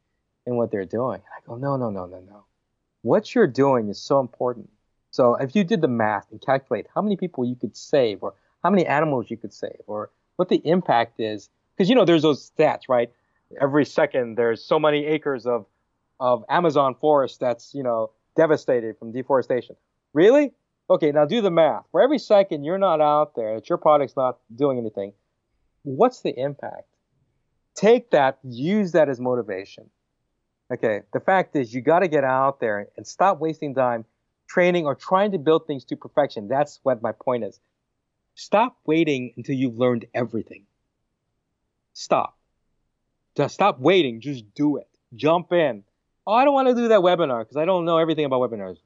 [0.46, 1.20] in what they're doing.
[1.36, 2.44] I go, no, no, no, no, no.
[3.02, 4.70] What you're doing is so important.
[5.10, 8.34] So if you did the math and calculate how many people you could save, or
[8.62, 12.22] how many animals you could save, or what the impact is, because you know there's
[12.22, 13.10] those stats, right?
[13.60, 15.66] Every second there's so many acres of
[16.20, 19.76] of Amazon forest that's, you know, devastated from deforestation.
[20.12, 20.52] Really?
[20.90, 21.84] Okay, now do the math.
[21.92, 25.12] For every second you're not out there, that your product's not doing anything,
[25.82, 26.88] what's the impact?
[27.74, 29.90] Take that, use that as motivation.
[30.72, 34.04] Okay, the fact is you got to get out there and stop wasting time
[34.48, 36.48] training or trying to build things to perfection.
[36.48, 37.60] That's what my point is.
[38.34, 40.64] Stop waiting until you've learned everything.
[41.92, 42.38] Stop
[43.36, 44.20] Just stop waiting.
[44.20, 44.88] Just do it.
[45.14, 45.84] Jump in.
[46.26, 48.76] Oh, I don't want to do that webinar because I don't know everything about webinars.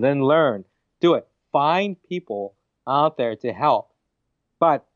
[0.00, 0.64] Then learn.
[1.00, 1.26] Do it.
[1.52, 2.54] Find people
[2.86, 3.90] out there to help.
[4.58, 4.86] But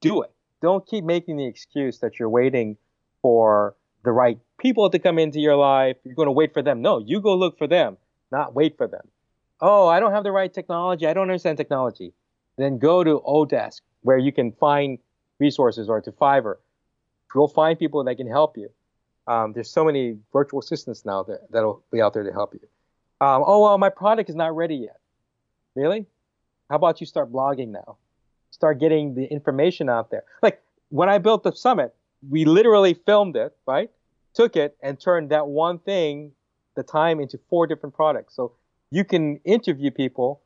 [0.00, 0.30] do it.
[0.60, 2.76] Don't keep making the excuse that you're waiting
[3.22, 3.74] for
[4.04, 5.96] the right people to come into your life.
[6.04, 6.82] You're going to wait for them.
[6.82, 7.96] No, you go look for them,
[8.30, 9.08] not wait for them.
[9.60, 11.06] Oh, I don't have the right technology.
[11.06, 12.12] I don't understand technology.
[12.56, 14.98] Then go to Odesk where you can find
[15.38, 16.56] resources or to Fiverr.
[17.34, 18.70] You'll find people that can help you.
[19.26, 22.60] Um, there's so many virtual assistants now that, that'll be out there to help you.
[23.20, 24.98] Um, oh, well, my product is not ready yet.
[25.78, 26.06] Really?
[26.68, 27.98] How about you start blogging now?
[28.50, 30.24] Start getting the information out there.
[30.42, 31.94] Like when I built the summit,
[32.28, 33.88] we literally filmed it, right?
[34.34, 36.32] Took it and turned that one thing,
[36.74, 38.34] the time, into four different products.
[38.34, 38.54] So
[38.90, 40.40] you can interview people,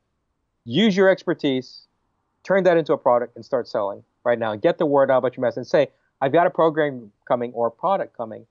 [0.66, 1.87] use your expertise,
[2.45, 4.55] turn that into a product, and start selling right now.
[4.55, 5.89] Get the word out about your message and say,
[6.20, 8.45] I've got a program coming or a product coming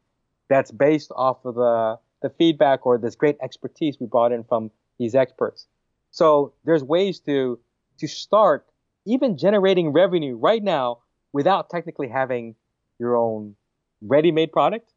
[0.48, 4.72] that's based off of the, the feedback or this great expertise we brought in from
[4.98, 5.68] these experts.
[6.12, 7.60] So there's ways to
[8.00, 8.68] to start
[9.06, 11.00] even generating revenue right now
[11.34, 12.56] without technically having
[13.00, 13.56] your own
[14.02, 14.92] ready-made product.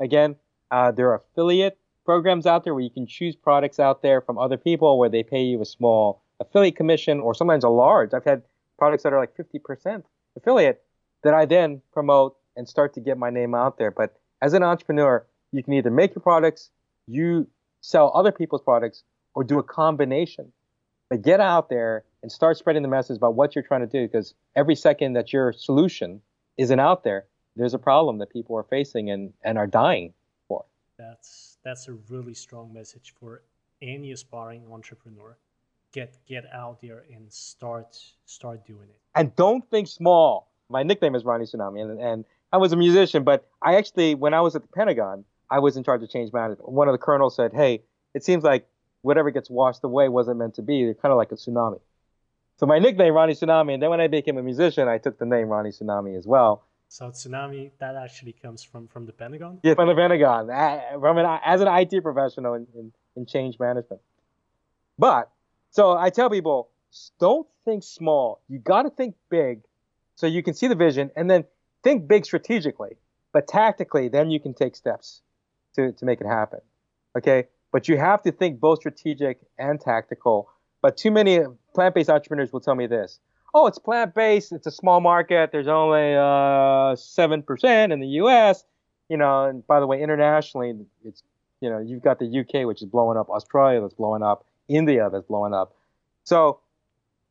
[0.00, 0.36] Again,
[0.70, 4.38] uh, there are affiliate programs out there where you can choose products out there from
[4.38, 8.12] other people where they pay you a small affiliate commission or sometimes a large.
[8.12, 8.42] I've had
[8.78, 10.02] products that are like 50%
[10.36, 10.82] affiliate
[11.22, 13.90] that I then promote and start to get my name out there.
[13.90, 16.70] But as an entrepreneur, you can either make your products,
[17.06, 17.48] you
[17.80, 19.04] sell other people's products,
[19.34, 20.52] or do a combination.
[21.10, 24.06] But get out there and start spreading the message about what you're trying to do
[24.06, 26.20] because every second that your solution
[26.56, 27.26] isn't out there,
[27.56, 30.12] there's a problem that people are facing and, and are dying
[30.48, 30.64] for.
[30.98, 33.42] That's that's a really strong message for
[33.82, 35.36] any aspiring entrepreneur.
[35.92, 38.98] Get get out there and start start doing it.
[39.14, 40.50] And don't think small.
[40.68, 44.32] My nickname is Ronnie Tsunami, and, and I was a musician, but I actually, when
[44.32, 46.68] I was at the Pentagon, I was in charge of change management.
[46.68, 47.82] One of the colonels said, "Hey,
[48.14, 48.66] it seems like
[49.04, 50.84] whatever gets washed away wasn't meant to be.
[50.84, 51.80] They're kind of like a tsunami."
[52.56, 55.26] So my nickname Ronnie Tsunami, and then when I became a musician, I took the
[55.26, 56.64] name Ronnie Tsunami as well.
[56.88, 59.58] So tsunami that actually comes from from the Pentagon.
[59.62, 60.46] Yeah, from the Pentagon.
[61.00, 64.00] From an, as an IT professional in, in, in change management.
[64.98, 65.30] But
[65.70, 66.68] so I tell people,
[67.18, 68.40] don't think small.
[68.48, 69.62] You got to think big,
[70.14, 71.44] so you can see the vision, and then
[71.82, 72.96] think big strategically.
[73.32, 75.22] But tactically, then you can take steps
[75.74, 76.60] to to make it happen.
[77.18, 80.48] Okay, but you have to think both strategic and tactical.
[80.80, 81.40] But too many
[81.74, 83.18] plant-based entrepreneurs will tell me this
[83.52, 88.00] oh, it's plant based, it's a small market, there's only uh, seven uh, percent in
[88.00, 88.64] the U.S.
[89.08, 91.22] You know, and by the way, internationally, it's
[91.60, 95.10] you know you've got the UK which is blowing up, Australia that's blowing up, India
[95.12, 95.74] that's blowing up.
[96.22, 96.60] So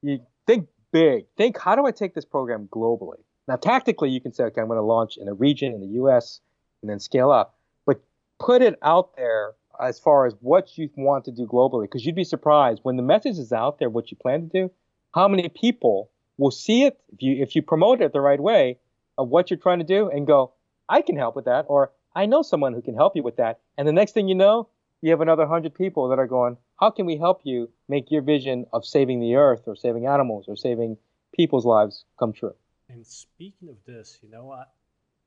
[0.02, 1.26] you think big.
[1.38, 3.20] Think how do I take this program globally?
[3.48, 5.94] Now, tactically, you can say, okay, I'm going to launch in a region in the
[6.00, 6.42] U.S.
[6.82, 8.02] and then scale up, but
[8.40, 12.16] put it out there as far as what you want to do globally, because you'd
[12.16, 14.72] be surprised when the message is out there, what you plan to do,
[15.14, 18.80] how many people will see it if you if you promote it the right way
[19.18, 20.54] of what you're trying to do and go,
[20.90, 23.60] I can help with that, or I know someone who can help you with that.
[23.78, 24.70] And the next thing you know,
[25.02, 28.22] you have another hundred people that are going, How can we help you make your
[28.22, 30.98] vision of saving the earth or saving animals or saving
[31.36, 32.56] people's lives come true?
[32.90, 34.66] And speaking of this, you know, I,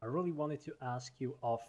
[0.03, 1.61] I really wanted to ask you of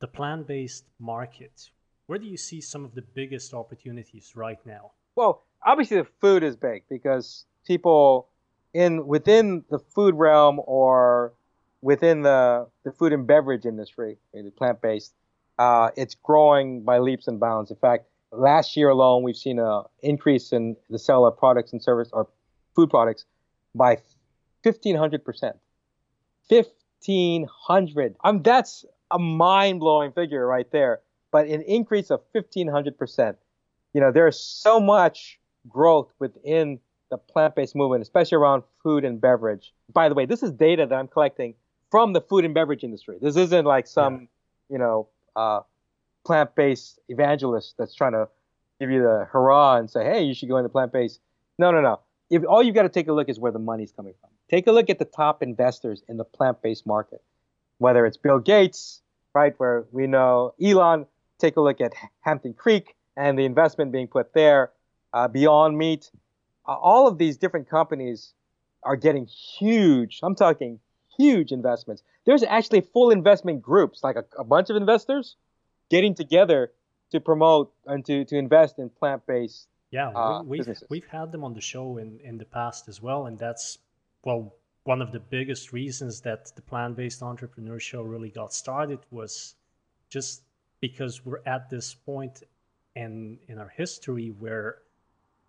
[0.00, 1.70] the plant based market,
[2.08, 4.92] where do you see some of the biggest opportunities right now?
[5.14, 8.28] Well, obviously the food is big because people
[8.72, 11.34] in within the food realm or
[11.82, 15.12] within the, the food and beverage industry, the plant based,
[15.58, 17.70] uh, it's growing by leaps and bounds.
[17.70, 21.82] In fact, last year alone, we've seen an increase in the sale of products and
[21.82, 22.26] service or
[22.74, 23.26] food products
[23.74, 23.98] by
[24.62, 25.56] 1500 percent.
[26.48, 28.16] 1500.
[28.24, 31.00] I'm that's a mind blowing figure right there.
[31.30, 33.36] But an increase of 1500 percent.
[33.92, 36.78] You know, there's so much growth within
[37.10, 39.72] the plant-based movement, especially around food and beverage.
[39.92, 41.54] By the way, this is data that I'm collecting
[41.90, 43.18] from the food and beverage industry.
[43.20, 44.28] This isn't like some,
[44.68, 44.74] yeah.
[44.74, 45.60] you know, uh,
[46.26, 48.28] plant-based evangelist that's trying to
[48.80, 51.20] give you the hurrah and say, hey, you should go into plant-based.
[51.58, 52.00] No, no, no.
[52.30, 54.30] If all you've got to take a look is where the money's coming from.
[54.50, 57.22] Take a look at the top investors in the plant-based market,
[57.78, 59.00] whether it's Bill Gates,
[59.34, 61.06] right, where we know Elon.
[61.38, 64.72] Take a look at Hampton Creek and the investment being put there.
[65.12, 66.10] Uh, Beyond Meat,
[66.66, 68.34] uh, all of these different companies
[68.82, 70.80] are getting huge, I'm talking
[71.16, 72.02] huge investments.
[72.26, 75.36] There's actually full investment groups, like a, a bunch of investors
[75.90, 76.72] getting together
[77.10, 81.32] to promote and to, to invest in plant based yeah, uh, we, have we've had
[81.32, 83.78] them on the show in, in the past as well, and that's
[84.22, 89.54] well one of the biggest reasons that the plant-based entrepreneur show really got started was
[90.08, 90.42] just
[90.80, 92.42] because we're at this point
[92.94, 94.78] in in our history where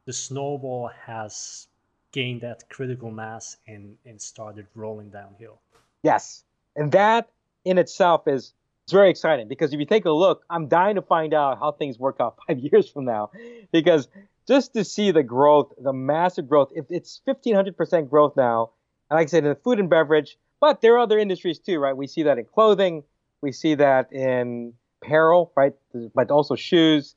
[0.06, 1.68] the snowball has
[2.12, 5.60] gained that critical mass and and started rolling downhill.
[6.04, 6.44] Yes,
[6.76, 7.30] and that
[7.66, 8.54] in itself is
[8.84, 11.72] it's very exciting because if you take a look, I'm dying to find out how
[11.72, 13.30] things work out five years from now,
[13.72, 14.08] because
[14.48, 18.72] just to see the growth, the massive growth, if it's 1500% growth now,
[19.10, 21.78] and like I said, in the food and beverage, but there are other industries too,
[21.78, 21.96] right?
[21.96, 23.04] We see that in clothing,
[23.42, 25.74] we see that in apparel, right?
[26.14, 27.16] But also shoes.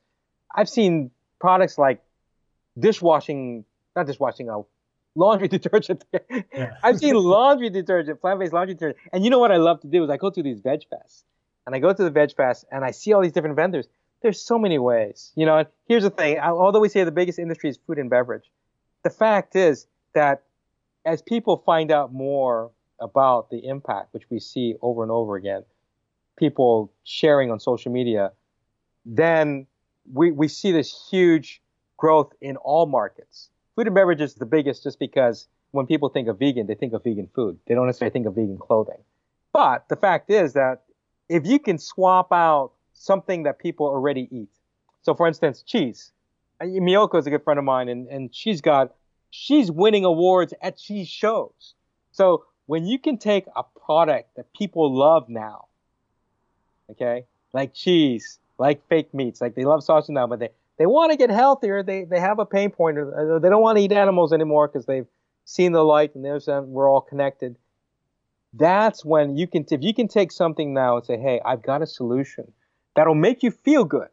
[0.53, 2.01] I've seen products like
[2.79, 3.65] dishwashing,
[3.95, 4.61] not dishwashing, uh,
[5.15, 6.05] laundry detergent.
[6.11, 6.75] Yeah.
[6.83, 8.99] I've seen laundry detergent, plant-based laundry detergent.
[9.11, 11.23] And you know what I love to do is I go to these veg fests,
[11.65, 13.87] and I go to the veg fest and I see all these different vendors.
[14.21, 15.57] There's so many ways, you know.
[15.57, 18.49] And here's the thing: although we say the biggest industry is food and beverage,
[19.03, 20.43] the fact is that
[21.05, 22.71] as people find out more
[23.01, 25.63] about the impact, which we see over and over again,
[26.37, 28.31] people sharing on social media,
[29.05, 29.67] then
[30.11, 31.61] we, we see this huge
[31.97, 33.49] growth in all markets.
[33.75, 36.93] Food and beverage is the biggest just because when people think of vegan, they think
[36.93, 37.57] of vegan food.
[37.67, 38.99] They don't necessarily think of vegan clothing.
[39.51, 40.83] But the fact is that
[41.29, 44.49] if you can swap out something that people already eat,
[45.01, 46.11] so for instance, cheese.
[46.61, 48.93] Uh, Miyoko is a good friend of mine, and, and she's got
[49.29, 51.73] she's winning awards at cheese shows.
[52.11, 55.65] So when you can take a product that people love now,
[56.91, 61.11] okay, like cheese, like fake meats, like they love sausage now, but they they want
[61.11, 61.83] to get healthier.
[61.83, 62.97] They they have a pain point.
[62.97, 65.07] Or they don't want to eat animals anymore because they've
[65.45, 67.55] seen the light and there's we're all connected.
[68.53, 71.81] That's when you can if you can take something now and say, hey, I've got
[71.81, 72.51] a solution
[72.95, 74.09] that'll make you feel good.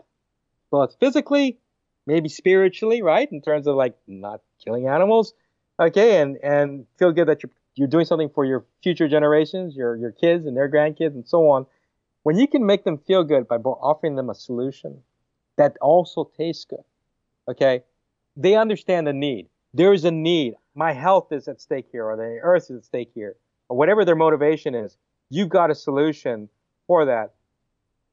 [0.71, 1.59] both physically,
[2.07, 3.31] maybe spiritually, right?
[3.33, 5.35] In terms of like not killing animals,
[5.79, 9.97] okay, and and feel good that you're you're doing something for your future generations, your
[9.97, 11.67] your kids and their grandkids and so on.
[12.23, 15.03] When you can make them feel good by offering them a solution
[15.57, 16.85] that also tastes good.
[17.49, 17.83] Okay?
[18.37, 19.49] They understand the need.
[19.75, 20.55] There is a need.
[20.75, 23.37] My health is at stake here, or the earth is at stake here,
[23.69, 24.97] or whatever their motivation is.
[25.29, 26.49] You've got a solution
[26.87, 27.35] for that.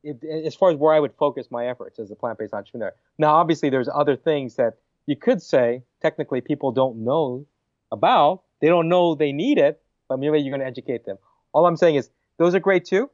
[0.03, 2.93] It, as far as where I would focus my efforts as a plant-based entrepreneur.
[3.17, 7.45] Now, obviously, there's other things that you could say technically people don't know
[7.91, 8.43] about.
[8.61, 11.17] They don't know they need it, but maybe you're going to educate them.
[11.53, 13.09] All I'm saying is those are great too.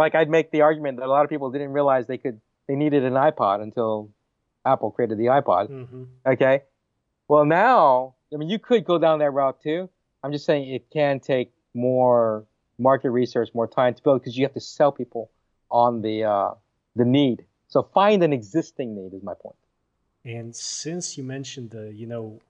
[0.00, 2.74] Like I'd make the argument that a lot of people didn't realize they could they
[2.74, 4.10] needed an iPod until
[4.64, 5.68] Apple created the iPod.
[5.68, 6.04] Mm-hmm.
[6.26, 6.62] Okay.
[7.28, 9.90] Well, now, I mean, you could go down that route too.
[10.24, 12.46] I'm just saying it can take more
[12.78, 15.30] market research, more time to build because you have to sell people
[15.70, 16.52] on the uh,
[16.96, 17.44] the need.
[17.68, 19.56] So find an existing need is my point.
[20.24, 22.40] And since you mentioned the, you know,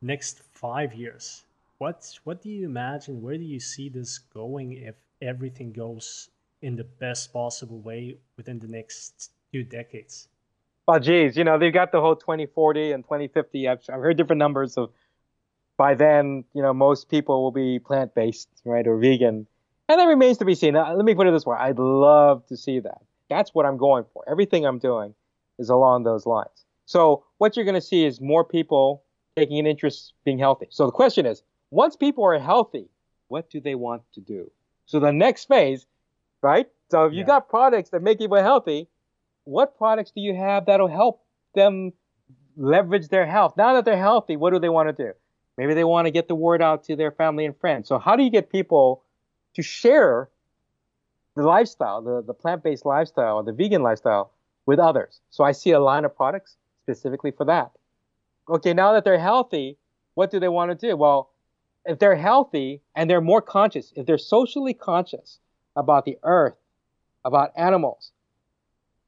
[0.00, 1.44] next five years,
[1.76, 3.20] what what do you imagine?
[3.20, 6.30] Where do you see this going if everything goes
[6.64, 10.28] in the best possible way within the next two decades?
[10.88, 13.68] Well, geez, you know, they've got the whole 2040 and 2050.
[13.68, 14.90] I've, I've heard different numbers of
[15.76, 19.46] by then, you know, most people will be plant based, right, or vegan.
[19.88, 20.74] And that remains to be seen.
[20.74, 23.02] Now, let me put it this way I'd love to see that.
[23.28, 24.24] That's what I'm going for.
[24.28, 25.14] Everything I'm doing
[25.58, 26.64] is along those lines.
[26.86, 29.02] So, what you're going to see is more people
[29.36, 30.68] taking an interest being healthy.
[30.70, 32.88] So, the question is once people are healthy,
[33.28, 34.50] what do they want to do?
[34.86, 35.86] So, the next phase
[36.44, 36.66] right?
[36.90, 37.26] So if you yeah.
[37.26, 38.86] got products that make people healthy,
[39.44, 41.22] what products do you have that'll help
[41.54, 41.92] them
[42.56, 43.54] leverage their health?
[43.56, 45.12] Now that they're healthy, what do they want to do?
[45.56, 47.88] Maybe they want to get the word out to their family and friends.
[47.88, 49.02] So how do you get people
[49.54, 50.28] to share
[51.34, 54.30] the lifestyle, the, the plant-based lifestyle, or the vegan lifestyle
[54.66, 55.20] with others?
[55.30, 57.70] So I see a line of products specifically for that.
[58.48, 59.78] Okay, now that they're healthy,
[60.14, 60.96] what do they want to do?
[60.96, 61.30] Well,
[61.86, 65.38] if they're healthy and they're more conscious, if they're socially conscious,
[65.76, 66.56] about the earth,
[67.24, 68.12] about animals.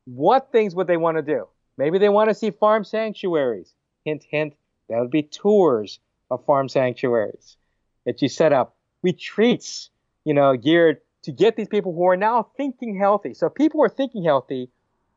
[0.06, 1.48] What things would they want to do?
[1.76, 3.72] Maybe they want to see farm sanctuaries.
[4.04, 4.54] Hint, hint,
[4.88, 5.98] that would be tours
[6.30, 7.56] of farm sanctuaries
[8.04, 9.90] that you set up, retreats,
[10.24, 13.34] you know, geared to get these people who are now thinking healthy.
[13.34, 14.70] So people are thinking healthy.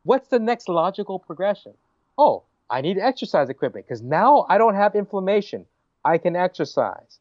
[0.04, 1.74] What's the next logical progression?
[2.18, 5.66] Oh, I need exercise equipment because now I don't have inflammation.
[6.04, 7.20] I can exercise.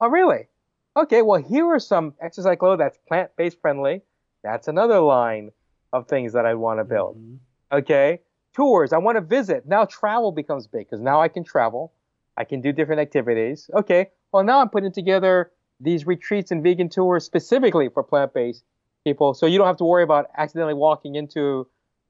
[0.00, 0.48] Oh, really?
[0.96, 4.00] Okay, well, here are some exercise clothes that's plant based friendly.
[4.42, 5.50] That's another line
[5.92, 7.18] of things that I want to build.
[7.18, 7.36] Mm-hmm.
[7.72, 8.20] Okay,
[8.54, 8.94] tours.
[8.94, 9.66] I want to visit.
[9.66, 11.92] Now travel becomes big because now I can travel.
[12.38, 13.68] I can do different activities.
[13.74, 18.64] Okay, well, now I'm putting together these retreats and vegan tours specifically for plant based
[19.04, 19.34] people.
[19.34, 21.66] So you don't have to worry about accidentally walking into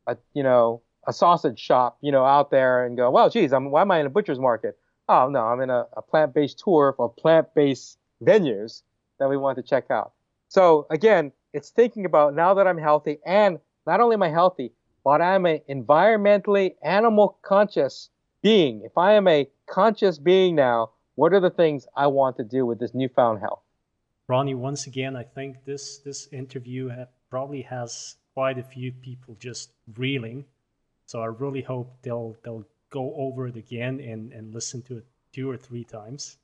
[0.07, 3.71] a, you know, a sausage shop, you know, out there and go, well, geez, I'm,
[3.71, 4.79] why am I in a butcher's market?
[5.09, 8.83] Oh, no, I'm in a, a plant based tour for plant based venues
[9.19, 10.13] that we want to check out.
[10.49, 14.73] So again, it's thinking about now that I'm healthy and not only am I healthy,
[15.05, 18.11] but I'm an environmentally animal conscious
[18.43, 18.83] being.
[18.85, 22.67] If I am a conscious being now, what are the things I want to do
[22.67, 23.63] with this newfound health?
[24.29, 26.91] Ronnie, once again, I think this this interview
[27.31, 30.45] probably has quite a few people just reeling.
[31.07, 35.07] So I really hope they'll they'll go over it again and, and listen to it
[35.33, 36.39] two or three times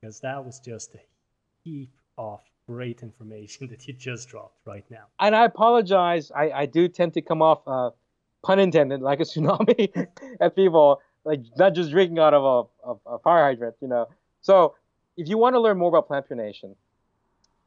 [0.00, 1.00] because that was just a
[1.64, 5.04] heap of great information that you just dropped right now.
[5.20, 6.30] And I apologize.
[6.34, 7.90] I, I do tend to come off, uh,
[8.42, 10.08] pun intended, like a tsunami
[10.40, 14.08] at people, like not just drinking out of a, a, a fire hydrant, you know.
[14.40, 14.74] So
[15.16, 16.74] if you want to learn more about Plant Pure Nation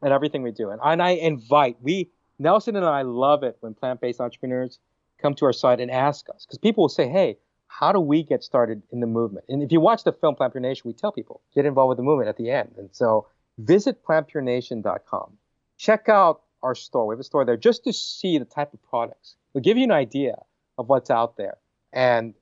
[0.02, 3.74] and everything we do, and, and I invite, we, Nelson and I love it when
[3.74, 4.80] plant based entrepreneurs
[5.22, 7.38] come to our site and ask us, because people will say, hey,
[7.68, 9.46] how do we get started in the movement?
[9.50, 11.98] And if you watch the film Plant Pure Nation, we tell people get involved with
[11.98, 12.74] the movement at the end.
[12.78, 13.28] And so
[13.58, 15.38] visit plantpurenation.com.
[15.78, 17.08] Check out our store.
[17.08, 19.36] We have a store there just to see the type of products.
[19.54, 20.36] We'll give you an idea
[20.78, 21.58] of what's out there
[21.94, 22.34] and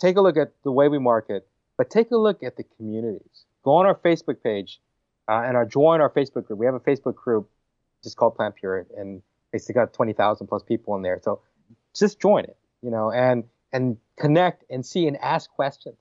[0.00, 1.46] take a look at the way we market,
[1.76, 3.44] but take a look at the communities.
[3.64, 4.80] Go on our Facebook page
[5.28, 6.58] uh, and our, join our Facebook group.
[6.58, 7.50] We have a Facebook group
[8.02, 11.20] just called Plant Pure and basically got 20,000 plus people in there.
[11.22, 11.40] So
[11.94, 15.98] just join it, you know, and and connect and see and ask questions.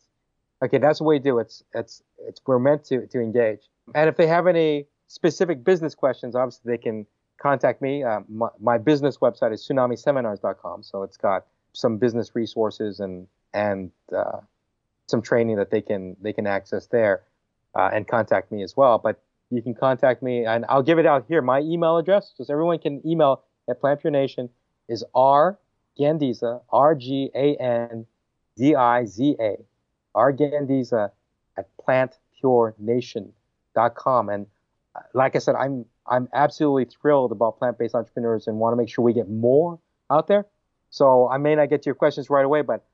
[0.64, 1.40] Okay, that's what we do.
[1.40, 3.62] It's it's it's we're meant to to engage.
[3.94, 7.06] And if they have any specific business questions, obviously they can
[7.38, 8.04] contact me.
[8.04, 13.92] Uh, my, my, business website is tsunamiseminars.com, so it's got some business resources and and
[14.16, 14.40] uh,
[15.08, 17.24] some training that they can they can access there
[17.76, 18.98] uh, and contact me as well.
[18.98, 19.22] But
[19.52, 21.42] you can contact me, and I'll give it out here.
[21.42, 24.50] My email address, just everyone can email at Plant Nation,
[24.90, 25.60] is r
[26.00, 28.06] Gandiza, R G A N
[28.58, 29.58] D I Z A,
[30.16, 31.12] R Gandiza
[31.58, 33.34] at plantpurenation.com.
[33.76, 34.48] And
[34.96, 38.90] uh, like I said, I'm I'm absolutely thrilled about plant-based entrepreneurs and want to make
[38.90, 39.80] sure we get more
[40.12, 40.46] out there.
[40.90, 42.86] So I may not get to your questions right away, but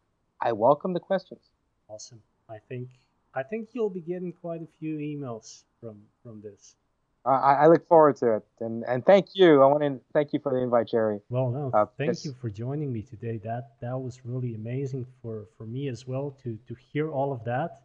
[0.42, 1.42] I welcome the questions.
[1.88, 2.22] Awesome.
[2.50, 2.90] I think
[3.34, 6.76] I think you'll be getting quite a few emails from from this.
[7.24, 9.62] I, I, look forward to it, and and thank you.
[9.62, 11.20] I want to thank you for the invite, Jerry.
[11.30, 13.38] Well, no, uh, thank you for joining me today.
[13.44, 17.44] That that was really amazing for for me as well to to hear all of
[17.44, 17.84] that.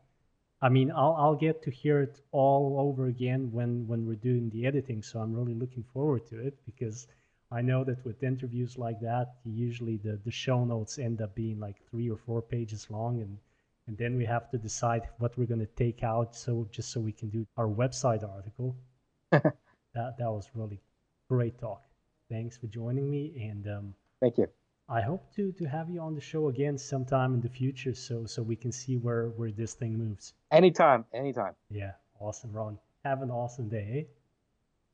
[0.63, 4.51] I mean, I'll I'll get to hear it all over again when when we're doing
[4.51, 5.03] the editing.
[5.03, 7.07] So I'm really looking forward to it because
[7.51, 11.61] I know that with interviews like that, usually the the show notes end up being
[11.61, 13.39] like three or four pages long, and
[13.87, 17.01] and then we have to decide what we're going to take out so just so
[17.01, 18.77] we can do our website article
[19.31, 20.81] that that was really
[21.29, 21.83] great talk.
[22.31, 24.49] Thanks for joining me, and um, thank you.
[24.89, 28.25] I hope to to have you on the show again sometime in the future, so
[28.25, 30.35] so we can see where where this thing moves.
[30.53, 31.55] Anytime, anytime.
[31.71, 32.79] Yeah, awesome, Ron.
[33.05, 34.07] Have an awesome day.
[34.07, 34.13] Eh?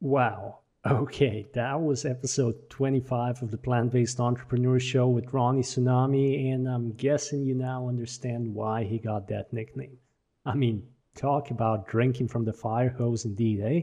[0.01, 0.61] Wow.
[0.84, 6.66] Okay, that was episode 25 of the Plant Based Entrepreneur Show with Ronnie Tsunami, and
[6.66, 9.99] I'm guessing you now understand why he got that nickname.
[10.45, 13.82] I mean, talk about drinking from the fire hose indeed, eh?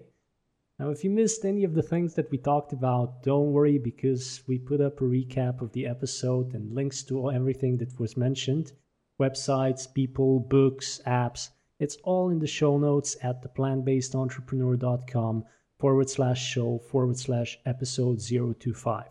[0.79, 4.41] Now, if you missed any of the things that we talked about, don't worry because
[4.47, 8.71] we put up a recap of the episode and links to everything that was mentioned
[9.19, 11.49] websites, people, books, apps.
[11.79, 15.43] It's all in the show notes at theplantbasedentrepreneur.com
[15.77, 19.09] forward slash show forward slash episode 025.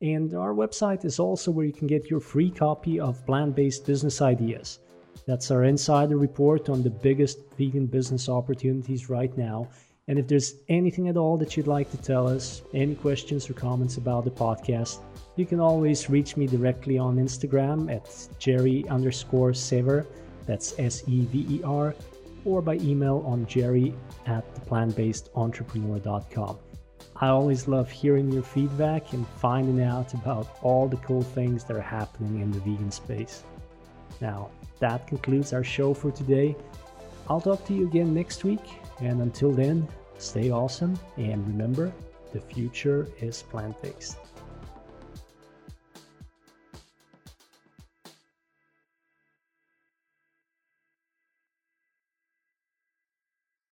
[0.00, 3.84] And our website is also where you can get your free copy of Plant Based
[3.84, 4.78] Business Ideas.
[5.26, 9.68] That's our insider report on the biggest vegan business opportunities right now
[10.06, 13.54] and if there's anything at all that you'd like to tell us, any questions or
[13.54, 15.00] comments about the podcast,
[15.36, 20.06] you can always reach me directly on Instagram at Jerry underscore Sever,
[20.46, 21.94] that's S E V E R,
[22.44, 23.94] or by email on jerry
[24.26, 26.58] at theplantbasedentrepreneur.com.
[27.16, 31.76] I always love hearing your feedback and finding out about all the cool things that
[31.76, 33.44] are happening in the vegan space.
[34.20, 34.50] Now,
[34.80, 36.54] that concludes our show for today.
[37.30, 39.88] I'll talk to you again next week and until then,
[40.18, 41.92] stay awesome and remember
[42.32, 44.18] the future is plant based.